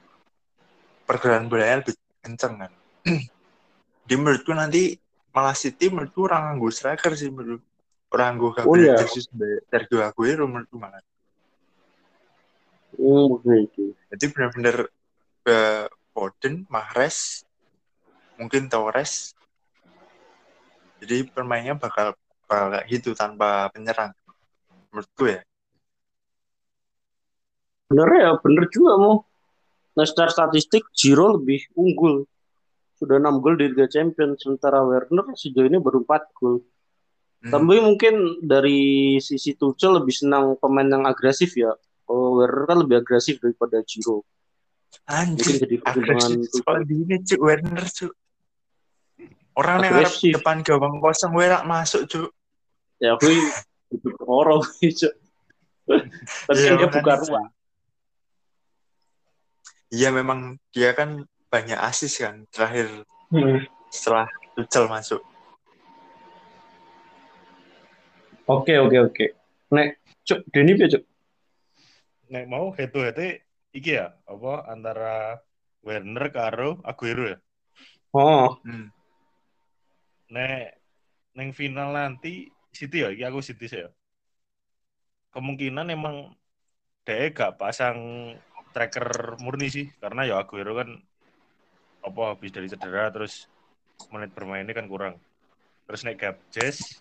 pergerakan 1.06 1.48
bolanya 1.54 1.86
lebih 1.86 1.94
kenceng 2.26 2.66
kan. 2.66 2.72
Di 4.10 4.14
menurutku 4.18 4.58
nanti 4.58 4.98
malah 5.30 5.54
City 5.54 5.94
menurutku 5.94 6.26
orang 6.26 6.58
nganggo 6.58 6.74
striker 6.74 7.14
sih 7.14 7.30
menurut 7.30 7.62
orang 8.10 8.42
nganggo 8.42 8.50
Oh, 8.66 8.74
Gabriel 8.74 8.90
iya. 8.90 9.06
Jesus 9.06 9.30
Sergio 9.70 10.02
Aguero 10.02 10.50
menurutku 10.50 10.82
malah. 10.82 11.02
Hmm, 12.98 13.38
oke, 13.38 13.54
oke. 13.70 13.84
Jadi 14.10 14.26
benar-benar 14.34 14.78
ke 15.46 15.60
Foden, 16.10 16.66
Mahrez, 16.72 17.45
mungkin 18.40 18.68
Torres. 18.72 19.36
Jadi 21.00 21.28
permainnya 21.28 21.76
bakal 21.76 22.16
bakal 22.46 22.78
kayak 22.78 22.86
gitu 22.88 23.12
tanpa 23.18 23.68
penyerang. 23.74 24.14
Menurutku 24.94 25.28
ya. 25.28 25.42
Bener 27.90 28.10
ya, 28.18 28.32
bener 28.42 28.66
juga 28.74 28.94
mau. 28.98 29.16
Nah, 29.96 30.06
secara 30.06 30.30
statistik 30.32 30.90
Giro 30.92 31.40
lebih 31.40 31.68
unggul. 31.78 32.28
Sudah 32.96 33.20
6 33.20 33.44
gol 33.44 33.60
di 33.60 33.72
Liga 33.72 33.92
Champions, 33.92 34.40
sementara 34.40 34.80
Werner 34.84 35.36
sejauh 35.36 35.68
ini 35.68 35.78
baru 35.80 36.04
4 36.08 36.32
gol. 36.36 36.64
Hmm. 37.44 37.52
Tapi 37.52 37.76
mungkin 37.84 38.40
dari 38.42 39.16
sisi 39.20 39.54
Tuchel 39.54 40.00
lebih 40.00 40.16
senang 40.16 40.56
pemain 40.58 40.88
yang 40.88 41.04
agresif 41.04 41.54
ya. 41.60 41.76
Kalau 42.08 42.40
Werner 42.40 42.66
kan 42.66 42.78
lebih 42.82 42.96
agresif 43.04 43.38
daripada 43.44 43.84
Giro. 43.84 44.24
Mungkin 45.06 45.12
Anjir, 45.12 45.54
jadi 45.60 45.76
pertimbangan 45.84 46.32
agresif 46.40 46.64
di 46.88 46.96
ini 47.04 47.16
cuk 47.20 47.40
Werner 47.44 47.86
cuk. 47.86 48.14
Orang 49.56 49.80
yang 49.80 49.96
ngarep 49.96 50.12
Agresif. 50.12 50.34
depan 50.36 50.58
gawang 50.62 51.00
kosong 51.00 51.32
Werak 51.32 51.64
masuk 51.64 52.04
cuk. 52.12 52.30
Ya, 53.00 53.16
aku 53.16 53.32
itu 53.92 54.08
orang 54.28 54.60
gitu. 54.84 55.08
Tapi 55.88 56.60
Iya, 56.60 56.76
kan 56.76 56.80
dia 56.82 56.90
buka 56.92 57.14
Cuk. 57.16 57.24
ruang. 57.30 57.48
Iya 59.94 60.10
memang 60.12 60.40
dia 60.76 60.92
kan 60.92 61.24
banyak 61.48 61.78
asis 61.78 62.20
kan 62.20 62.44
terakhir 62.52 63.06
setelah 63.88 64.28
Tuchel 64.60 64.92
masuk. 64.92 65.22
Oke, 68.46 68.78
oke, 68.78 68.98
oke. 69.10 69.26
Nek, 69.74 69.98
cuk, 70.22 70.40
Denny 70.54 70.78
ya, 70.78 70.88
cuk. 70.92 71.04
Nek 72.30 72.46
mau 72.46 72.70
head 72.76 72.92
to 72.92 73.02
head 73.02 73.18
iki 73.72 73.96
ya 73.96 74.16
apa 74.26 74.68
antara 74.70 75.40
Werner 75.86 76.28
karo 76.30 76.82
Aguero 76.82 77.26
ya. 77.30 77.38
Oh, 78.16 78.56
Hmm. 78.64 78.95
Nek 80.36 80.76
neng 81.32 81.56
final 81.56 81.96
nanti 81.96 82.52
City 82.76 83.08
ya, 83.08 83.10
iki 83.16 83.24
aku 83.24 83.40
City 83.40 83.72
sih 83.72 83.88
ya. 83.88 83.90
Kemungkinan 85.32 85.88
emang 85.96 86.36
dia 87.08 87.32
gak 87.32 87.56
pasang 87.56 87.96
tracker 88.76 89.40
murni 89.40 89.72
sih, 89.72 89.88
karena 90.04 90.28
ya 90.28 90.44
Aguero 90.44 90.76
kan 90.76 91.00
apa 92.04 92.22
habis 92.36 92.52
dari 92.52 92.68
cedera 92.68 93.08
terus 93.16 93.48
menit 94.12 94.36
bermainnya 94.36 94.76
kan 94.76 94.92
kurang. 94.92 95.16
Terus 95.88 96.04
nek 96.04 96.20
Gabjes 96.20 97.00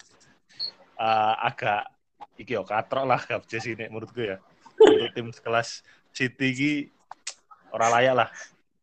eh, 0.95 1.35
agak 1.43 1.91
iki 2.39 2.55
yo 2.55 2.63
katrok 2.63 3.03
lah 3.03 3.19
Gabjes 3.19 3.67
ini 3.67 3.91
menurutku 3.91 4.23
ya. 4.23 4.39
Untuk 4.79 5.11
tim 5.11 5.29
sekelas 5.35 5.83
City 6.15 6.47
iki 6.55 6.73
ora 7.75 7.91
layak 7.99 8.15
lah. 8.15 8.29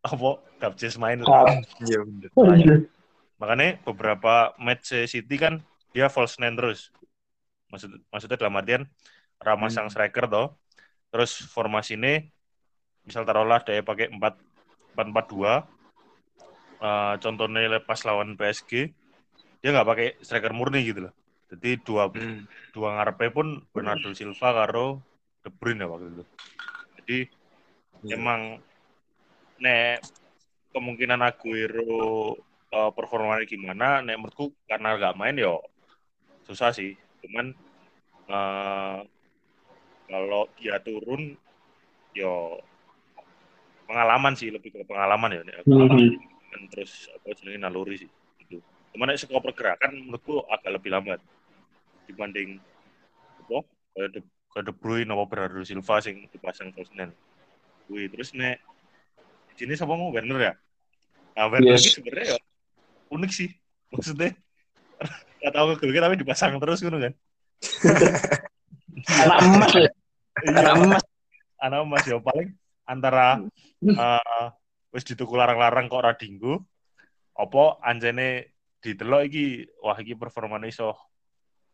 Apa 0.03 0.43
Gabjes 0.59 0.99
main 0.99 1.23
Iya 1.23 2.03
layak. 2.35 2.91
Makanya 3.41 3.81
beberapa 3.81 4.53
match 4.61 4.93
City 5.09 5.35
kan 5.41 5.57
dia 5.89 6.07
false 6.13 6.37
nine 6.37 6.53
terus. 6.53 6.93
Maksud 7.73 7.97
maksudnya 8.13 8.37
dalam 8.37 8.53
artian 8.61 8.85
ramasang 9.41 9.89
Hmm. 9.89 9.93
striker 9.97 10.29
toh. 10.29 10.47
Terus 11.09 11.41
formasi 11.49 11.97
ini 11.97 12.29
misal 13.01 13.25
taruhlah 13.25 13.65
dia 13.65 13.81
pakai 13.81 14.13
4 14.13 14.37
4 14.93 15.07
4 15.09 15.25
2 15.33 15.53
Eh, 16.81 17.13
contohnya 17.21 17.77
lepas 17.77 18.01
lawan 18.09 18.33
PSG 18.33 18.89
dia 19.61 19.69
nggak 19.69 19.85
pakai 19.85 20.07
striker 20.25 20.49
murni 20.49 20.81
gitu 20.81 21.05
loh. 21.05 21.13
Jadi 21.53 21.77
dua 21.85 22.09
Hmm. 22.09 22.49
dua 22.73 22.97
ngarepe 22.97 23.29
pun 23.29 23.61
Bernardo 23.69 24.09
Silva 24.17 24.49
karo 24.49 25.05
De 25.45 25.53
Bruyne 25.53 25.85
ya 25.85 25.87
waktu 25.93 26.09
itu. 26.09 26.23
Jadi 26.97 27.17
Iya. 28.01 28.17
emang 28.17 28.57
nek 29.61 30.01
kemungkinan 30.73 31.21
Aguero 31.21 32.33
uh, 32.71 32.91
performanya 32.95 33.45
gimana 33.45 33.99
nek 34.01 34.17
menurutku 34.17 34.55
karena 34.65 34.95
nggak 34.97 35.17
main 35.19 35.35
yo 35.37 35.59
susah 36.47 36.73
sih 36.73 36.97
cuman 37.21 37.53
uh, 38.31 39.05
kalau 40.11 40.43
dia 40.59 40.75
turun 40.83 41.35
yo 42.11 42.59
pengalaman 43.87 44.33
sih 44.39 44.51
lebih 44.51 44.71
ke 44.71 44.87
pengalaman 44.87 45.35
ya 45.35 45.41
nek 45.43 45.55
aku. 45.63 45.71
Mhm. 45.71 46.09
Dan 46.51 46.61
terus 46.67 47.07
apa 47.11 47.31
jenenge 47.35 47.59
naluri 47.59 47.95
sih 47.99 48.09
gitu. 48.43 48.59
Cuman 48.59 48.91
Cuma 48.91 49.03
nek 49.11 49.19
saka 49.19 49.39
pergerakan 49.39 49.91
menurutku 50.07 50.43
agak 50.47 50.71
lebih 50.75 50.89
lambat 50.91 51.19
dibanding 52.07 52.59
apa 53.47 53.63
kayak 53.95 54.09
De, 54.15 54.19
kayak 54.51 54.63
De 54.67 54.73
Bruyne 54.75 55.11
apa 55.11 55.23
Bernardo 55.27 55.63
Silva 55.63 56.03
sing 56.03 56.27
dipasang 56.31 56.75
Fosnen. 56.75 57.11
Wih, 57.87 58.07
terus 58.11 58.35
nek 58.35 58.59
di 59.51 59.63
sini 59.63 59.79
sama 59.79 59.95
mau 59.95 60.11
Werner 60.11 60.39
ya. 60.39 60.53
Nah, 61.35 61.47
Werner 61.47 61.79
Yes. 61.79 61.95
sebenarnya 61.95 62.35
ya 62.35 62.39
unik 63.11 63.31
sih. 63.31 63.49
Maksudnya 63.91 64.31
Gak 65.41 65.53
tahu 65.57 65.73
kegel 65.77 66.01
tapi 66.05 66.15
dipasang 66.21 66.55
terus 66.61 66.79
kan 66.85 66.93
kan. 66.95 67.13
Anak 69.25 69.37
emas 69.41 69.73
ya. 69.73 69.89
Anak 69.89 69.93
Iya, 70.41 70.71
emas. 70.79 71.03
anak 71.61 71.79
emas 71.85 72.03
ya 72.07 72.17
paling 72.17 72.49
antara 72.87 73.37
eh 73.83 74.47
wis 74.91 75.05
dituku 75.05 75.33
larang-larang 75.37 75.85
kok 75.87 76.01
ora 76.01 76.13
dinggo 76.17 76.65
apa 77.37 77.77
anjene 77.85 78.53
didelok 78.81 79.21
iki 79.29 79.45
wah 79.81 79.97
iki 79.97 80.17
performane 80.17 80.69
iso 80.69 80.93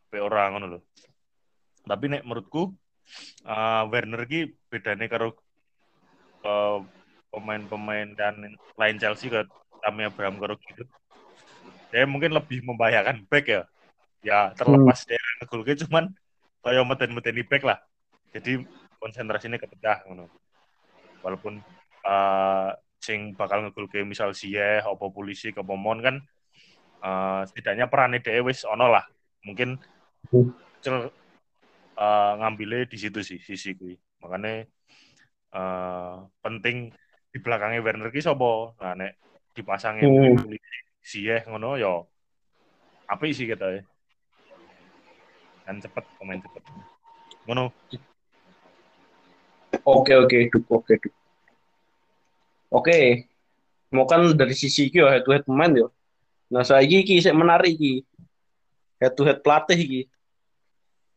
pe 0.10 0.20
ora 0.20 0.48
ngono 0.52 0.66
lho. 0.68 0.80
Tapi 1.84 2.06
nek 2.12 2.24
menurutku 2.28 2.72
eh 3.48 3.84
Werner 3.92 4.24
iki 4.28 4.48
bedane 4.68 5.06
karo 5.08 5.36
eh, 6.44 6.78
pemain-pemain 7.32 8.16
dan 8.16 8.36
lain 8.76 8.98
Chelsea 9.00 9.32
kayak 9.32 9.48
Tammy 9.84 10.08
Abraham 10.08 10.40
karo 10.40 10.56
Giroud. 10.60 10.88
Dia 11.92 12.04
mungkin 12.04 12.36
lebih 12.36 12.64
membahayakan 12.68 13.24
back 13.32 13.46
ya. 13.48 13.62
Ya 14.26 14.52
terlepas 14.58 15.08
dia 15.08 15.20
ngegolke 15.40 15.78
cuman 15.88 16.12
kaya 16.64 16.84
meten-meteni 16.84 17.44
back 17.48 17.64
lah. 17.64 17.80
Jadi 18.36 18.66
konsentrasinya 19.00 19.56
kepecah 19.62 20.04
ngono. 20.10 20.28
Walaupun 21.24 21.60
eh 22.08 22.70
sing 23.00 23.38
bakal 23.38 23.64
ngegolke 23.64 24.04
misal 24.04 24.34
Ziyech 24.36 24.84
apa 24.84 25.06
polisi 25.14 25.54
ke 25.56 25.62
Pomon 25.64 26.04
kan 26.04 26.16
eh 27.04 27.42
setidaknya 27.48 27.88
perannya 27.88 28.20
dhewe 28.20 28.52
wis 28.52 28.68
ono 28.68 28.92
lah. 28.92 29.06
Mungkin 29.48 29.80
Hmm. 30.28 30.52
cel 30.84 31.08
eh 31.98 32.32
ngambilnya 32.42 32.90
di 32.92 32.98
situ 33.00 33.24
sih 33.24 33.40
sisi. 33.40 33.72
Makanya 34.20 34.68
eh 35.56 36.16
penting 36.44 36.92
di 37.32 37.38
belakangnya 37.40 37.80
Werner 37.80 38.12
ki 38.12 38.20
sapa? 38.20 38.76
Nah 38.82 38.92
nek 38.98 39.12
dipasangnya 39.56 40.10
Hmm. 40.10 40.36
polisi 40.44 40.78
Ziyech 41.08 41.48
ngono 41.48 41.80
ya 41.80 42.04
apik 43.08 43.32
sih 43.32 43.48
kita 43.48 43.80
ya. 43.80 43.82
Dan 45.64 45.80
cepet 45.80 46.04
pemain 46.20 46.40
cepet. 46.44 46.64
Ngono. 47.48 47.72
Oke 49.88 50.14
oke 50.20 50.38
Duk, 50.52 50.68
oke 50.68 50.94
Duk. 51.00 51.14
Oke. 52.68 53.28
Mau 53.88 54.04
kan 54.04 54.20
dari 54.36 54.52
sisi 54.52 54.92
iki 54.92 55.00
ya 55.00 55.08
head 55.16 55.24
to 55.24 55.32
head 55.32 55.48
pemain 55.48 55.72
ya. 55.72 55.88
Nah, 56.52 56.64
saya 56.68 56.84
iki 56.84 57.24
sik 57.24 57.36
menarik 57.36 57.72
iki. 57.72 58.04
Head 59.00 59.16
to 59.16 59.24
head 59.24 59.40
pelatih 59.40 59.80
iki. 59.80 60.02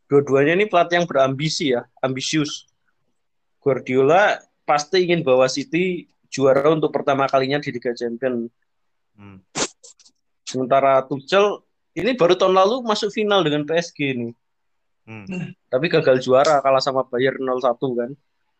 Dua-duanya 0.07 0.59
ini 0.59 0.67
pelatih 0.71 1.03
yang 1.03 1.07
berambisi 1.07 1.75
ya, 1.75 1.87
ambisius. 2.03 2.67
Guardiola 3.63 4.39
pasti 4.67 5.07
ingin 5.07 5.23
bawa 5.23 5.47
City 5.51 6.07
juara 6.31 6.71
untuk 6.71 6.95
pertama 6.95 7.27
kalinya 7.27 7.59
di 7.59 7.75
Liga 7.75 7.95
Champions. 7.95 8.51
Hmm. 9.19 9.39
Sementara 10.51 11.07
Tuchel 11.07 11.63
ini 11.95 12.19
baru 12.19 12.35
tahun 12.35 12.59
lalu 12.59 12.83
masuk 12.83 13.15
final 13.15 13.47
dengan 13.47 13.63
PSG 13.63 14.19
nih. 14.19 14.33
Hmm. 15.07 15.55
Tapi 15.71 15.87
gagal 15.87 16.19
juara 16.27 16.59
kalah 16.59 16.83
sama 16.83 17.07
Bayern 17.07 17.39
0-1 17.39 17.79
kan. 17.95 18.11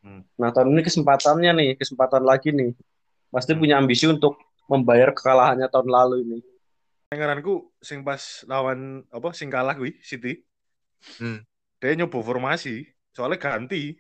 Hmm. 0.07 0.23
Nah, 0.39 0.55
tahun 0.55 0.71
ini 0.71 0.83
kesempatannya 0.87 1.51
nih, 1.59 1.69
kesempatan 1.75 2.23
lagi 2.23 2.55
nih. 2.55 2.79
Pasti 3.35 3.55
Hmm. 3.55 3.61
punya 3.63 3.75
ambisi 3.83 4.07
untuk 4.07 4.39
membayar 4.71 5.11
kekalahannya 5.11 5.67
tahun 5.67 5.89
lalu 5.91 6.17
ini. 6.27 6.39
Pengeranku 7.11 7.75
sing 7.83 8.07
pas 8.07 8.47
lawan 8.47 9.03
apa 9.11 9.35
sing 9.35 9.51
kalah 9.51 9.75
kuwi 9.75 9.99
City. 9.99 10.47
Hmm. 11.19 11.43
Dia 11.83 11.99
nyoba 11.99 12.23
formasi, 12.23 12.87
soalnya 13.11 13.43
ganti. 13.43 13.99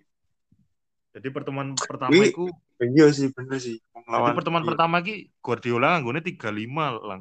Jadi 1.10 1.26
pertemuan 1.34 1.74
pertama 1.74 2.14
Wih, 2.14 2.30
iku 2.30 2.46
Iya 2.80 3.12
sih 3.12 3.28
bener 3.36 3.60
sih. 3.60 3.76
Wong 3.92 4.08
jadi 4.08 4.12
lawan 4.16 4.32
pertemuan 4.32 4.64
iya. 4.64 4.68
pertama 4.72 4.96
ki 5.04 5.28
Guardiola 5.44 6.00
nganggone 6.00 6.20
35 6.24 6.96
lang. 7.04 7.20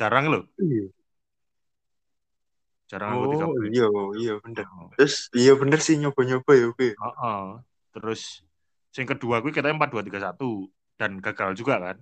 Jarang 0.00 0.32
loh, 0.32 0.48
Iya. 0.56 0.88
jarang 2.88 3.20
Oh 3.20 3.28
30. 3.28 3.68
iya 3.68 3.86
iya 4.16 4.32
bener. 4.40 4.64
Heeh. 4.64 4.88
Terus 4.96 5.14
iya 5.36 5.52
bener 5.60 5.78
sih 5.84 6.00
nyoba-nyoba 6.00 6.52
ya 6.56 6.64
oke. 6.72 6.88
Heeh. 6.96 7.42
Terus 7.92 8.40
sing 8.96 9.04
kedua 9.04 9.44
kuwi 9.44 9.52
katanya 9.52 9.76
4-2-3-1 9.76 10.72
dan 10.96 11.20
gagal 11.20 11.52
juga 11.52 11.74
kan. 11.84 11.96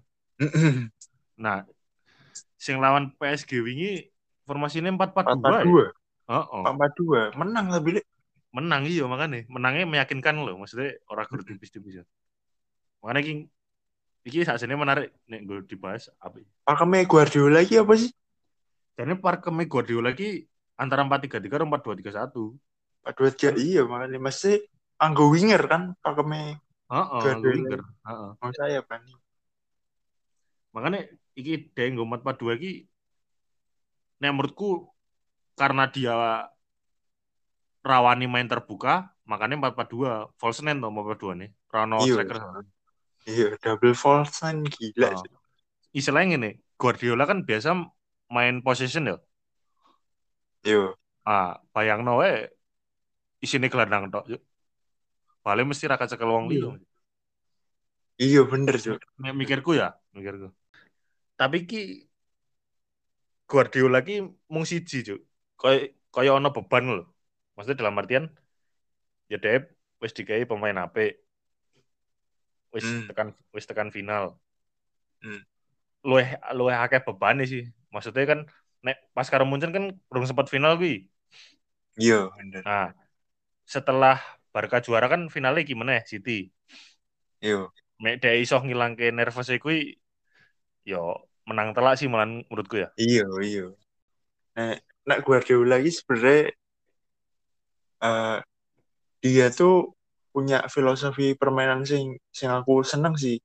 Nah, 1.35 1.67
sing 2.55 2.79
lawan 2.79 3.11
PSG 3.19 3.59
wingi 3.67 4.07
formasinya 4.47 4.95
4-4-2 4.95 5.35
Empat 5.35 5.53
ya. 5.59 5.65
dua, 5.67 5.85
Heeh. 6.31 6.65
empat 6.71 6.91
dua, 6.95 7.21
menang 7.35 7.67
lah 7.75 7.83
bilik. 7.83 8.07
menang 8.49 8.89
iya 8.89 9.05
makanya 9.05 9.45
menangnya 9.53 9.85
meyakinkan 9.85 10.41
loh 10.41 10.57
maksudnya 10.57 10.97
orang 11.13 11.29
kudu 11.29 11.45
tipis-tipis 11.45 12.01
ya 12.01 12.05
makanya 13.05 13.21
iki 13.21 13.35
iki 14.29 14.45
saat 14.45 14.61
ini 14.61 14.77
menarik 14.77 15.09
nih 15.25 15.41
gue 15.43 15.65
dibahas 15.65 16.13
apa 16.21 16.45
Pakemnya 16.63 17.09
Guardiola 17.09 17.59
lagi 17.59 17.81
apa 17.81 17.97
sih? 17.97 18.13
jadi 18.95 19.17
parkeme 19.17 19.65
Guardiola 19.65 20.13
lagi 20.13 20.45
antara 20.77 21.03
4-3-3 21.03 21.49
atau 21.49 21.67
4-2-3-1 21.67 22.55
Empat 23.01 23.15
dua 23.17 23.31
tiga 23.33 23.51
iya 23.57 23.83
makanya 23.83 24.19
masih 24.21 24.61
anggo 24.99 25.33
winger 25.33 25.63
kan 25.65 25.97
pakemnya 25.99 26.61
heeh 26.87 27.09
Guardiola. 27.25 27.55
winger 27.57 27.81
heeh 27.81 28.31
mau 28.37 28.53
saya 28.53 28.81
kan. 28.85 29.01
makanya 30.71 31.01
iki 31.33 31.73
dia 31.73 31.89
nggo 31.89 32.05
4-4-2 32.05 32.59
iki 32.61 32.73
nek 34.19 34.33
menurutku 34.35 34.91
karena 35.55 35.87
dia 35.89 36.15
rawani 37.81 38.27
main 38.27 38.47
terbuka 38.47 39.09
makanya 39.25 39.71
4-4-2 39.71 40.35
false 40.37 40.61
nine 40.61 40.79
tuh 40.79 40.91
4-4-2 40.91 41.41
nih 41.41 41.51
Rano 41.69 41.97
Iya. 42.03 42.15
striker 42.19 42.39
Iya 43.27 43.59
double 43.59 43.97
false 43.97 44.39
nine 44.45 44.69
gila 44.69 45.17
Oh. 45.19 45.25
istilahnya 45.97 46.37
gini 46.37 46.51
Guardiola 46.79 47.25
kan 47.27 47.43
biasa 47.43 47.75
main 48.31 48.61
possession 48.63 49.09
ya? 49.11 49.17
Iya. 50.63 50.93
ah 51.29 51.61
bayang 51.77 52.07
wae 52.07 52.49
isine 53.43 53.69
gelandang 53.69 54.09
tok 54.13 54.27
yuk 54.31 54.43
paling 55.45 55.65
mesti 55.65 55.89
raka 55.89 56.05
cekel 56.11 56.29
wong 56.29 56.53
liya. 56.53 56.77
Iya. 58.19 58.43
Bener 58.45 58.75
cuy. 58.77 58.99
Nek 59.23 59.33
mikirku 59.33 59.79
ya 59.79 59.95
mikirku. 60.13 60.51
Tapi 61.39 61.65
ki 61.65 61.83
Guardiola 63.49 64.05
ki 64.05 64.29
mung 64.53 64.67
siji 64.69 65.07
cuk. 65.07 65.21
Kaya 66.13 66.31
ana 66.37 66.51
beban 66.53 66.85
lho. 66.85 67.05
Maksudnya 67.57 67.81
dalam 67.81 67.97
artian 67.97 68.25
ya 69.33 69.39
Dep 69.41 69.73
wis 70.03 70.13
dikai 70.13 70.45
pemain 70.45 70.77
apik 70.79 71.17
wis 72.79 72.87
Hmm. 72.87 73.09
tekan 73.11 73.29
wis 73.57 73.67
tekan 73.71 73.91
final 73.97 74.25
Hmm. 75.23 75.43
luwih 76.09 76.29
luwih 76.59 76.77
akeh 76.85 77.01
beban 77.07 77.37
sih 77.53 77.63
maksudnya 77.93 78.25
kan 78.31 78.41
nek 78.87 78.97
pas 79.17 79.27
karo 79.33 79.45
Munchen 79.51 79.75
kan 79.77 79.85
belum 80.11 80.25
sempat 80.31 80.47
final 80.55 80.73
kuwi 80.81 81.11
Iya 81.99 82.31
bener. 82.39 82.63
Nah, 82.63 82.95
setelah 83.67 84.17
Barca 84.55 84.79
juara 84.87 85.07
kan 85.13 85.27
finalnya 85.35 85.63
gimana 85.67 85.99
ya 85.99 86.03
City. 86.07 86.47
Iya. 87.43 87.71
Mek 88.03 88.23
dia 88.23 88.39
iso 88.39 88.57
ngilangke 88.63 89.11
nervous 89.11 89.51
kuwi 89.59 89.99
yo 90.87 91.27
menang 91.49 91.75
telak 91.75 91.99
sih 91.99 92.07
malah 92.07 92.27
menurutku 92.31 92.77
ya. 92.79 92.89
Iya 92.95 93.27
iya. 93.43 93.65
Nah, 94.57 94.75
nak 95.09 95.19
Guardiola 95.27 95.79
lagi 95.79 95.91
sebenarnya 95.91 96.55
eh 98.03 98.39
dia 99.23 99.47
tuh 99.59 99.98
punya 100.39 100.59
filosofi 100.71 101.35
permainan 101.35 101.83
sing 101.91 102.15
sing 102.39 102.49
aku 102.59 102.87
seneng 102.87 103.15
sih. 103.19 103.37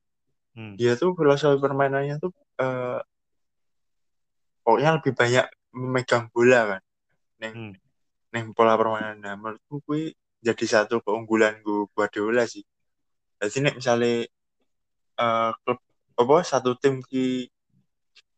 Hmm. 0.54 0.78
Dia 0.78 0.94
tuh 0.94 1.10
filosofi 1.18 1.58
permainannya 1.58 2.22
tuh 2.22 2.30
eh 2.62 3.00
pokoknya 4.62 4.90
lebih 5.02 5.12
banyak 5.20 5.46
memegang 5.74 6.24
bola 6.30 6.60
kan. 6.70 6.82
Neng 7.42 7.54
Hmm. 7.58 7.74
neng 8.32 8.46
pola 8.56 8.78
permainan 8.80 9.18
nah, 9.24 9.34
menurutku 9.34 9.82
kuwi 9.86 10.14
jadi 10.46 10.66
satu 10.74 11.02
keunggulan 11.02 11.58
gue 11.66 11.90
Guardiola 11.94 12.46
sih. 12.46 12.62
Jadi 13.42 13.56
nek 13.64 13.74
misalnya 13.82 14.26
eh 15.22 15.50
klub 15.62 15.78
apa 16.14 16.36
satu 16.46 16.70
tim 16.78 17.02
ki 17.02 17.50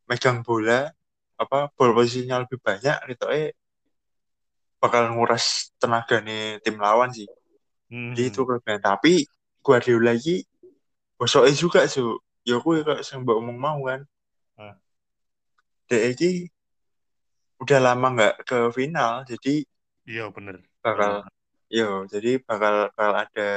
megang 0.09 0.41
bola 0.47 0.89
apa 1.37 1.69
ball 1.77 1.93
posisinya 1.97 2.37
lebih 2.45 2.59
banyak 2.67 2.97
gitu 3.13 3.27
eh 3.29 3.53
bakal 4.81 5.03
nguras 5.13 5.73
tenaga 5.81 6.17
nih 6.27 6.61
tim 6.65 6.77
lawan 6.81 7.11
sih. 7.13 7.29
Hmm. 7.91 8.15
Itu 8.19 8.43
kelebihan. 8.43 8.83
Tapi 8.83 9.27
Guardiola 9.63 10.15
lagi 10.15 10.43
bosoknya 11.19 11.55
juga 11.55 11.81
su. 11.87 12.19
Ya 12.47 12.63
aku 12.63 12.79
kayak 12.83 13.03
yang 13.03 13.27
mbak 13.27 13.37
omong 13.43 13.59
mau 13.59 13.79
kan. 13.83 14.01
Ini 15.87 16.51
udah 17.63 17.79
lama 17.79 18.07
nggak 18.15 18.35
ke 18.45 18.59
final, 18.75 19.23
jadi 19.25 19.65
Iya 20.07 20.31
bener. 20.31 20.63
bakal 20.83 21.27
yo 21.67 22.07
jadi 22.07 22.39
bakal 22.47 22.91
bakal 22.95 23.11
ada 23.27 23.49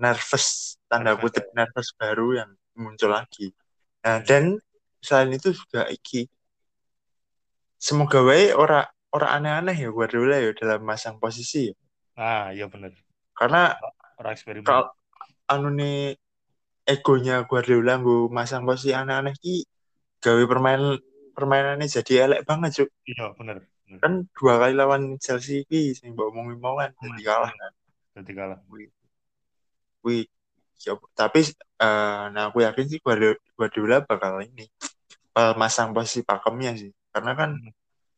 nervous 0.00 0.76
tanda 0.88 1.12
Nervous, 1.12 1.28
kutip 1.28 1.44
nervous 1.52 1.88
baru 2.00 2.44
yang 2.44 2.50
muncul 2.76 3.12
lagi. 3.12 3.52
Nah 4.04 4.24
dan 4.24 4.56
selain 5.04 5.32
itu 5.36 5.52
juga 5.52 5.84
iki 5.92 6.28
semoga 7.76 8.24
wae 8.24 8.52
ora 8.56 8.88
ora 9.12 9.36
aneh-aneh 9.36 9.76
ya 9.76 9.90
Guardiola 9.92 10.40
ya 10.40 10.52
dalam 10.56 10.80
masang 10.84 11.20
posisi 11.20 11.72
ya. 11.72 11.74
Ah, 12.16 12.52
iya 12.52 12.68
bener. 12.68 12.92
Karena 13.40 13.72
Orang 14.20 14.32
eksperimen. 14.36 14.68
kalau 14.68 14.92
anu 15.48 15.72
nih 15.72 16.12
egonya 16.84 17.48
Guardiola 17.48 17.96
nggo 17.96 18.28
masang 18.28 18.68
posisi 18.68 18.92
aneh-aneh 18.92 19.32
ki 19.32 19.64
gawe 20.20 20.42
permainan 20.44 21.00
permainannya 21.32 21.88
jadi 21.88 22.28
elek 22.28 22.40
banget 22.44 22.84
cuk 22.84 22.88
Iya, 23.08 23.32
bener. 23.32 23.64
bener. 23.88 23.98
kan 24.04 24.12
dua 24.36 24.54
kali 24.60 24.76
lawan 24.76 25.16
Chelsea 25.16 25.64
ki 25.64 25.96
sing 25.96 26.12
mbok 26.12 26.36
omongin 26.36 26.60
mau 26.60 26.76
kan 26.76 26.92
jadi 27.00 27.22
kalah 27.24 27.52
kan 27.56 27.72
Jadi 28.20 28.32
kalah. 28.36 28.58
Wih, 30.04 30.24
ya, 30.80 30.96
tapi 31.12 31.40
eh, 31.80 32.22
nah 32.32 32.48
aku 32.48 32.64
yakin 32.64 32.86
sih 32.88 32.98
Guardiola, 33.04 34.00
bakal 34.04 34.40
ini 34.44 34.64
bakal 35.32 35.56
masang 35.56 35.92
posisi 35.92 36.24
pakemnya 36.24 36.72
sih 36.76 36.92
karena 37.12 37.32
kan 37.36 37.50
Hmm. 37.56 37.72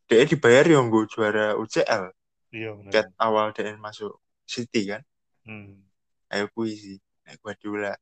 dia 0.07 0.27
dibayar 0.27 0.67
ya 0.67 0.79
nggo 0.83 1.07
juara 1.09 1.55
UCL 1.59 2.11
Iya, 2.53 2.71
bener. 2.77 2.91
ket 2.93 3.07
awal 3.19 3.51
dia 3.55 3.75
masuk 3.79 4.19
City 4.47 4.87
kan 4.91 5.03
Hmm. 5.43 5.83
ayo 6.31 6.47
kui 6.55 6.73
sih 6.75 6.99
nek 7.27 7.39
Guardiola 7.43 7.95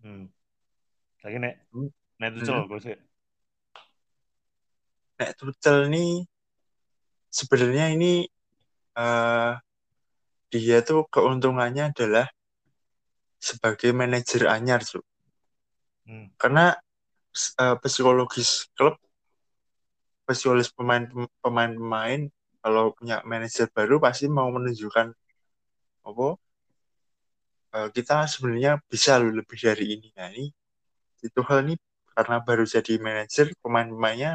Hmm. 0.00 0.28
Lagi 1.24 1.36
nek 1.40 1.54
Hmm. 1.72 1.90
nek 2.20 2.30
Tuchel 2.36 2.64
gue 2.68 2.78
sih. 2.80 2.96
nek 5.18 5.30
Tuchel 5.36 5.78
nih 5.92 6.24
sebenarnya 7.32 7.92
ini 7.96 8.24
eh 8.96 9.52
dia 10.52 10.78
tuh 10.80 11.04
keuntungannya 11.12 11.92
adalah 11.92 12.24
sebagai 13.36 13.92
manajer 13.92 14.48
anyar 14.48 14.80
Cuk. 14.80 15.04
Hmm. 16.06 16.30
karena 16.38 16.72
eh, 17.34 17.76
psikologis 17.82 18.70
klub 18.78 18.94
psikologis 20.24 20.70
pemain 20.72 21.02
pemain-pemain 21.42 22.30
kalau 22.62 22.94
punya 22.94 23.20
manajer 23.26 23.66
baru 23.74 23.98
pasti 23.98 24.30
mau 24.30 24.46
menunjukkan 24.54 25.10
apa 26.06 26.26
eh, 27.76 27.88
kita 27.96 28.14
sebenarnya 28.32 28.72
bisa 28.92 29.12
loh 29.20 29.32
lebih 29.38 29.58
dari 29.68 29.84
ini 29.94 30.08
nah 30.18 30.28
ini 30.32 30.46
itu 31.26 31.40
hal 31.48 31.58
ini 31.66 31.74
karena 32.16 32.36
baru 32.46 32.64
jadi 32.74 32.92
manajer 33.06 33.46
pemain-pemainnya 33.62 34.32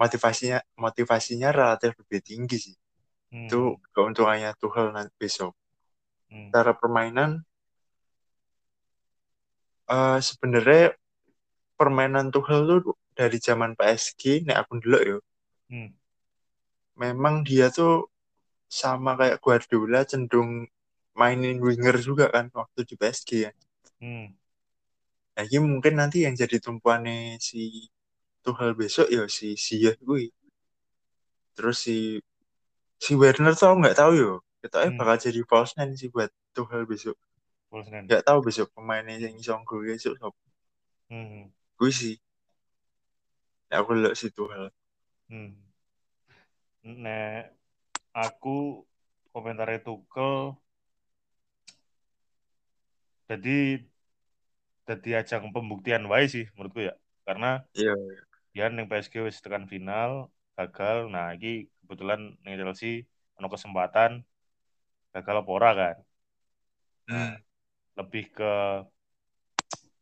motivasinya 0.00 0.58
motivasinya 0.84 1.48
relatif 1.58 1.90
lebih 2.00 2.20
tinggi 2.28 2.56
sih 2.66 2.76
Hmm. 3.32 3.46
itu 3.46 3.60
keuntungannya 3.94 4.50
Tuchel 4.60 4.86
nanti 4.96 5.12
besok 5.22 5.52
Hmm. 6.30 6.48
cara 6.54 6.72
permainan 6.80 7.30
eh 9.94 10.18
sebenarnya 10.28 10.96
permainan 11.78 12.26
Tuchel 12.34 12.60
tuh 12.68 12.96
dari 13.18 13.38
zaman 13.46 13.70
PSG 13.78 14.22
nek 14.46 14.58
aku 14.64 14.72
dulu 14.82 14.98
ya 15.10 15.18
Hmm. 15.70 15.88
memang 17.02 17.34
dia 17.48 17.66
tuh 17.78 18.06
sama 18.80 19.10
kayak 19.20 19.38
Guardiola 19.44 20.00
cenderung 20.10 20.66
mainin 21.20 21.58
winger 21.66 21.96
juga 22.08 22.24
kan 22.34 22.46
waktu 22.58 22.80
di 22.88 22.94
PSG 23.00 23.30
kan 23.46 23.56
Hmm. 24.02 24.26
nah 25.34 25.44
ini 25.46 25.58
mungkin 25.72 25.94
nanti 26.00 26.18
yang 26.26 26.34
jadi 26.42 26.56
tumpuannya 26.64 27.38
si 27.48 27.90
Tuchel 28.44 28.72
besok 28.80 29.06
ya 29.16 29.24
si 29.36 29.46
Ziyech 29.64 29.98
gue 30.08 30.30
terus 31.54 31.76
si 31.86 31.96
si 33.04 33.12
Werner 33.20 33.54
tuh 33.58 33.66
aku 33.70 33.76
nggak 33.82 33.98
tahu 34.00 34.12
yo 34.22 34.32
kita 34.62 34.76
eh 34.86 34.90
Hmm. 34.90 34.98
bakal 34.98 35.16
jadi 35.26 35.40
false 35.50 35.72
nine 35.78 35.94
sih 36.00 36.08
buat 36.14 36.30
Tuchel 36.54 36.82
besok 36.86 37.16
Wolfsburg. 37.72 38.04
nggak 38.06 38.22
tahu 38.28 38.38
besok 38.46 38.68
pemainnya 38.74 39.16
yang 39.24 39.34
iso 39.40 39.54
gue 39.68 39.80
besok 39.90 40.14
siapa 40.18 40.38
Hmm. 41.10 41.50
gue 41.78 41.90
sih 41.90 42.14
ya 43.70 43.76
aku 43.82 43.90
lihat 43.98 44.14
si 44.20 44.28
Tuchel 44.36 44.70
Hmm. 45.30 45.50
Nek 47.02 47.54
aku 48.24 48.84
komentarnya 49.32 49.80
Tuchel 49.86 50.54
jadi 53.28 53.50
jadi 54.88 55.08
ajang 55.20 55.44
pembuktian 55.54 56.02
wae 56.10 56.24
sih 56.34 56.44
menurutku 56.54 56.80
ya. 56.88 56.92
Karena 57.26 57.46
iya 57.74 57.94
dia 58.54 58.62
yang 58.76 58.88
PSG 58.90 59.14
wis 59.26 59.38
tekan 59.44 59.64
final 59.72 60.10
gagal. 60.56 60.96
Nah, 61.14 61.26
ini 61.36 61.48
kebetulan 61.80 62.20
ning 62.44 62.54
Chelsea 62.60 62.90
ono 63.38 63.46
kesempatan 63.54 64.10
gagal 65.14 65.36
apa 65.42 65.50
ora 65.58 65.70
kan. 65.80 65.96
Nah, 67.10 67.28
Hmm. 67.32 67.44
lebih 67.98 68.24
ke 68.36 68.44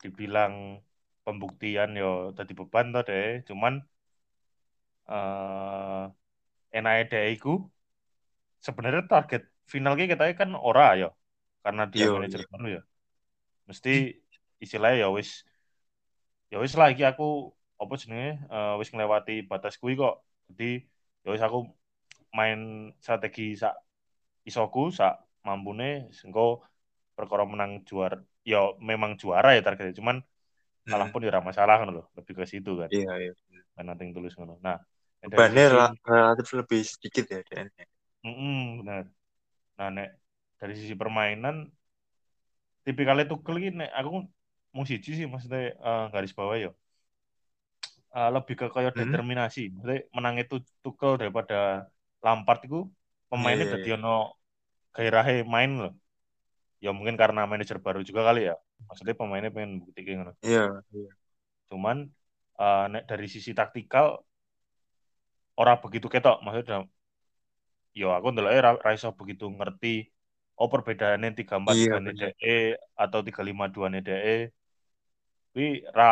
dibilang 0.02 0.54
pembuktian 1.24 1.90
yo 2.02 2.06
tadi 2.36 2.52
beban 2.58 2.86
toh 2.94 3.02
deh. 3.08 3.26
Cuman 3.48 3.74
eh 6.74 7.02
deh 7.10 7.24
iku 7.34 7.50
sebenarnya 8.66 9.02
target 9.12 9.42
final 9.72 9.92
ki 9.98 10.04
kita 10.12 10.24
kan 10.40 10.50
ora 10.68 10.82
ya. 11.02 11.06
Karena 11.64 11.82
dia 11.92 12.04
manajer 12.14 12.40
iya. 12.40 12.46
baru 12.50 12.66
ya. 12.76 12.80
Mesti 13.68 13.90
istilahnya 14.64 14.98
ya 15.04 15.08
wis 15.18 15.30
ya 16.52 16.56
wis 16.62 16.72
lah 16.78 16.88
iki 16.92 17.02
aku 17.10 17.24
apa 17.82 17.94
jenenge 18.00 18.28
eh, 18.54 18.72
wis 18.80 18.88
ngelewati 18.92 19.32
batas 19.50 19.74
kuwi 19.80 19.92
kok. 20.02 20.14
Jadi 20.48 20.64
ya 21.24 21.28
wis 21.34 21.42
aku 21.46 21.58
main 22.38 22.58
strategi 23.04 23.42
sak 23.62 23.74
isoku 24.48 24.80
sak 24.98 25.12
mampune 25.46 26.10
sengko 26.18 26.42
perkara 27.18 27.44
menang 27.52 27.72
juara 27.88 28.16
ya 28.52 28.58
memang 28.90 29.12
juara 29.22 29.48
ya 29.56 29.60
targetnya 29.66 29.94
cuman 30.00 30.16
kalah 30.90 31.08
Hmm. 31.08 31.12
pun 31.12 31.20
ya 31.24 31.30
ora 31.32 31.42
masalah 31.50 31.74
kan 31.80 31.88
loh 31.96 32.06
lebih 32.18 32.34
ke 32.40 32.44
situ 32.52 32.72
kan 32.82 32.92
Iya, 32.92 33.10
iya. 33.22 33.32
main 33.76 33.86
nothing 33.90 34.10
tulus 34.16 34.34
ngono 34.38 34.54
nah 34.66 34.76
Bebannya 35.26 35.64
sisi 35.64 35.72
rela- 35.72 35.98
relatif 36.10 36.48
lebih 36.60 36.80
sedikit 36.92 37.24
ya 37.34 37.40
DN. 37.48 37.68
Mm-mm, 38.24 38.54
benar 38.80 39.04
nah 39.78 39.88
nek 39.96 40.08
dari 40.60 40.74
sisi 40.80 40.94
permainan 41.02 41.56
tipikalnya 42.86 43.24
Tuchel 43.30 43.56
ini 43.60 43.68
nek 43.80 43.90
aku 43.98 44.10
mau 44.74 44.84
siji 44.90 45.10
sih 45.18 45.26
maksudnya 45.32 45.60
eh, 45.88 46.04
garis 46.14 46.32
bawah 46.38 46.56
ya. 46.64 46.70
Eh, 48.12 48.28
lebih 48.36 48.54
ke 48.60 48.66
kayak 48.74 48.92
Hmm. 48.92 49.00
determinasi. 49.08 49.60
Maksudnya 49.72 50.00
menang 50.16 50.36
itu 50.42 50.54
Tuchel 50.84 51.12
daripada 51.20 51.88
Lampard 52.24 52.60
itu 52.68 52.78
pemainnya 53.30 53.66
iya, 53.66 53.72
jadi 53.74 53.88
ono 53.96 54.36
gairahnya 54.92 55.48
main 55.48 55.70
loh 55.80 55.92
ya 56.84 56.90
mungkin 56.92 57.16
karena 57.16 57.40
manajer 57.48 57.78
baru 57.80 58.00
juga 58.08 58.20
kali 58.28 58.40
ya. 58.50 58.54
Maksudnya 58.88 59.14
pemainnya 59.16 59.50
pengen 59.54 59.80
buktikan 59.80 60.14
ngono. 60.18 60.32
Iya, 60.44 60.62
iya. 60.92 61.10
cuman 61.70 61.96
eh, 62.60 62.84
nek 62.92 63.02
dari 63.10 63.26
sisi 63.32 63.50
taktikal 63.56 64.06
ora 65.60 65.72
begitu 65.82 66.06
ketok. 66.12 66.36
Maksudnya 66.44 66.84
yo 68.00 68.08
aku 68.16 68.26
ndelok 68.32 68.52
ra 68.84 68.90
iso 68.96 69.08
begitu 69.20 69.44
ngerti 69.58 70.08
oh 70.60 70.68
perbedaannya 70.72 71.28
3-4 71.38 71.76
Iya, 71.76 71.92
nih 72.04 72.12
bener. 72.12 72.14
DE 72.20 72.50
atau 73.02 73.18
3-5-2 73.26 73.84
nih 73.92 74.00
DE 74.06 74.30
kuwi 75.52 75.66
ra 75.98 76.04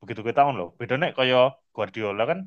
begitu 0.00 0.20
ketok 0.26 0.46
loh 0.58 0.68
bedanya 0.78 1.06
kaya 1.18 1.36
Guardiola 1.74 2.22
kan 2.30 2.40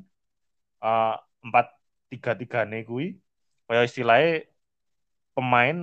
eh, 0.84 1.08
4-3-3 1.48 2.58
nih 2.70 2.80
kuwi 2.88 3.04
kaya 3.66 3.82
istilahnya 3.88 4.28
pemain 5.36 5.76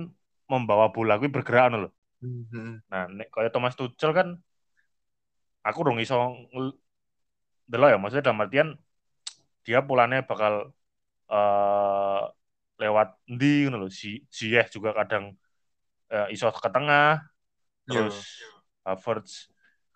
membawa 0.50 0.86
bola 0.94 1.12
kuwi 1.18 1.30
bergerak 1.36 1.64
ngono 1.66 1.78
lho 1.84 1.90
Hmm, 2.20 2.44
hmm. 2.50 2.80
Nah, 2.90 3.04
nek 3.16 3.28
kaya 3.34 3.48
Thomas 3.54 3.74
Tuchel 3.78 4.10
kan 4.18 4.28
aku 5.66 5.80
dong 5.86 5.98
iso 6.04 6.14
delok 7.70 7.88
ya, 7.92 7.96
maksudnya 8.00 8.24
dalam 8.30 8.42
artian 8.44 8.68
dia 9.66 9.78
polanya 9.88 10.18
bakal 10.30 10.54
eh 11.32 12.20
lewat 12.82 13.08
ndi 13.34 13.46
ngono 13.66 13.76
lho. 13.82 13.88
Si 14.00 14.08
Ziyech 14.36 14.68
juga 14.76 14.90
kadang 14.98 15.24
eh, 16.14 16.26
iso 16.34 16.46
ke 16.64 16.70
tengah, 16.74 17.20
Iya. 17.88 18.02
terus 18.02 18.16
Havertz 18.86 19.32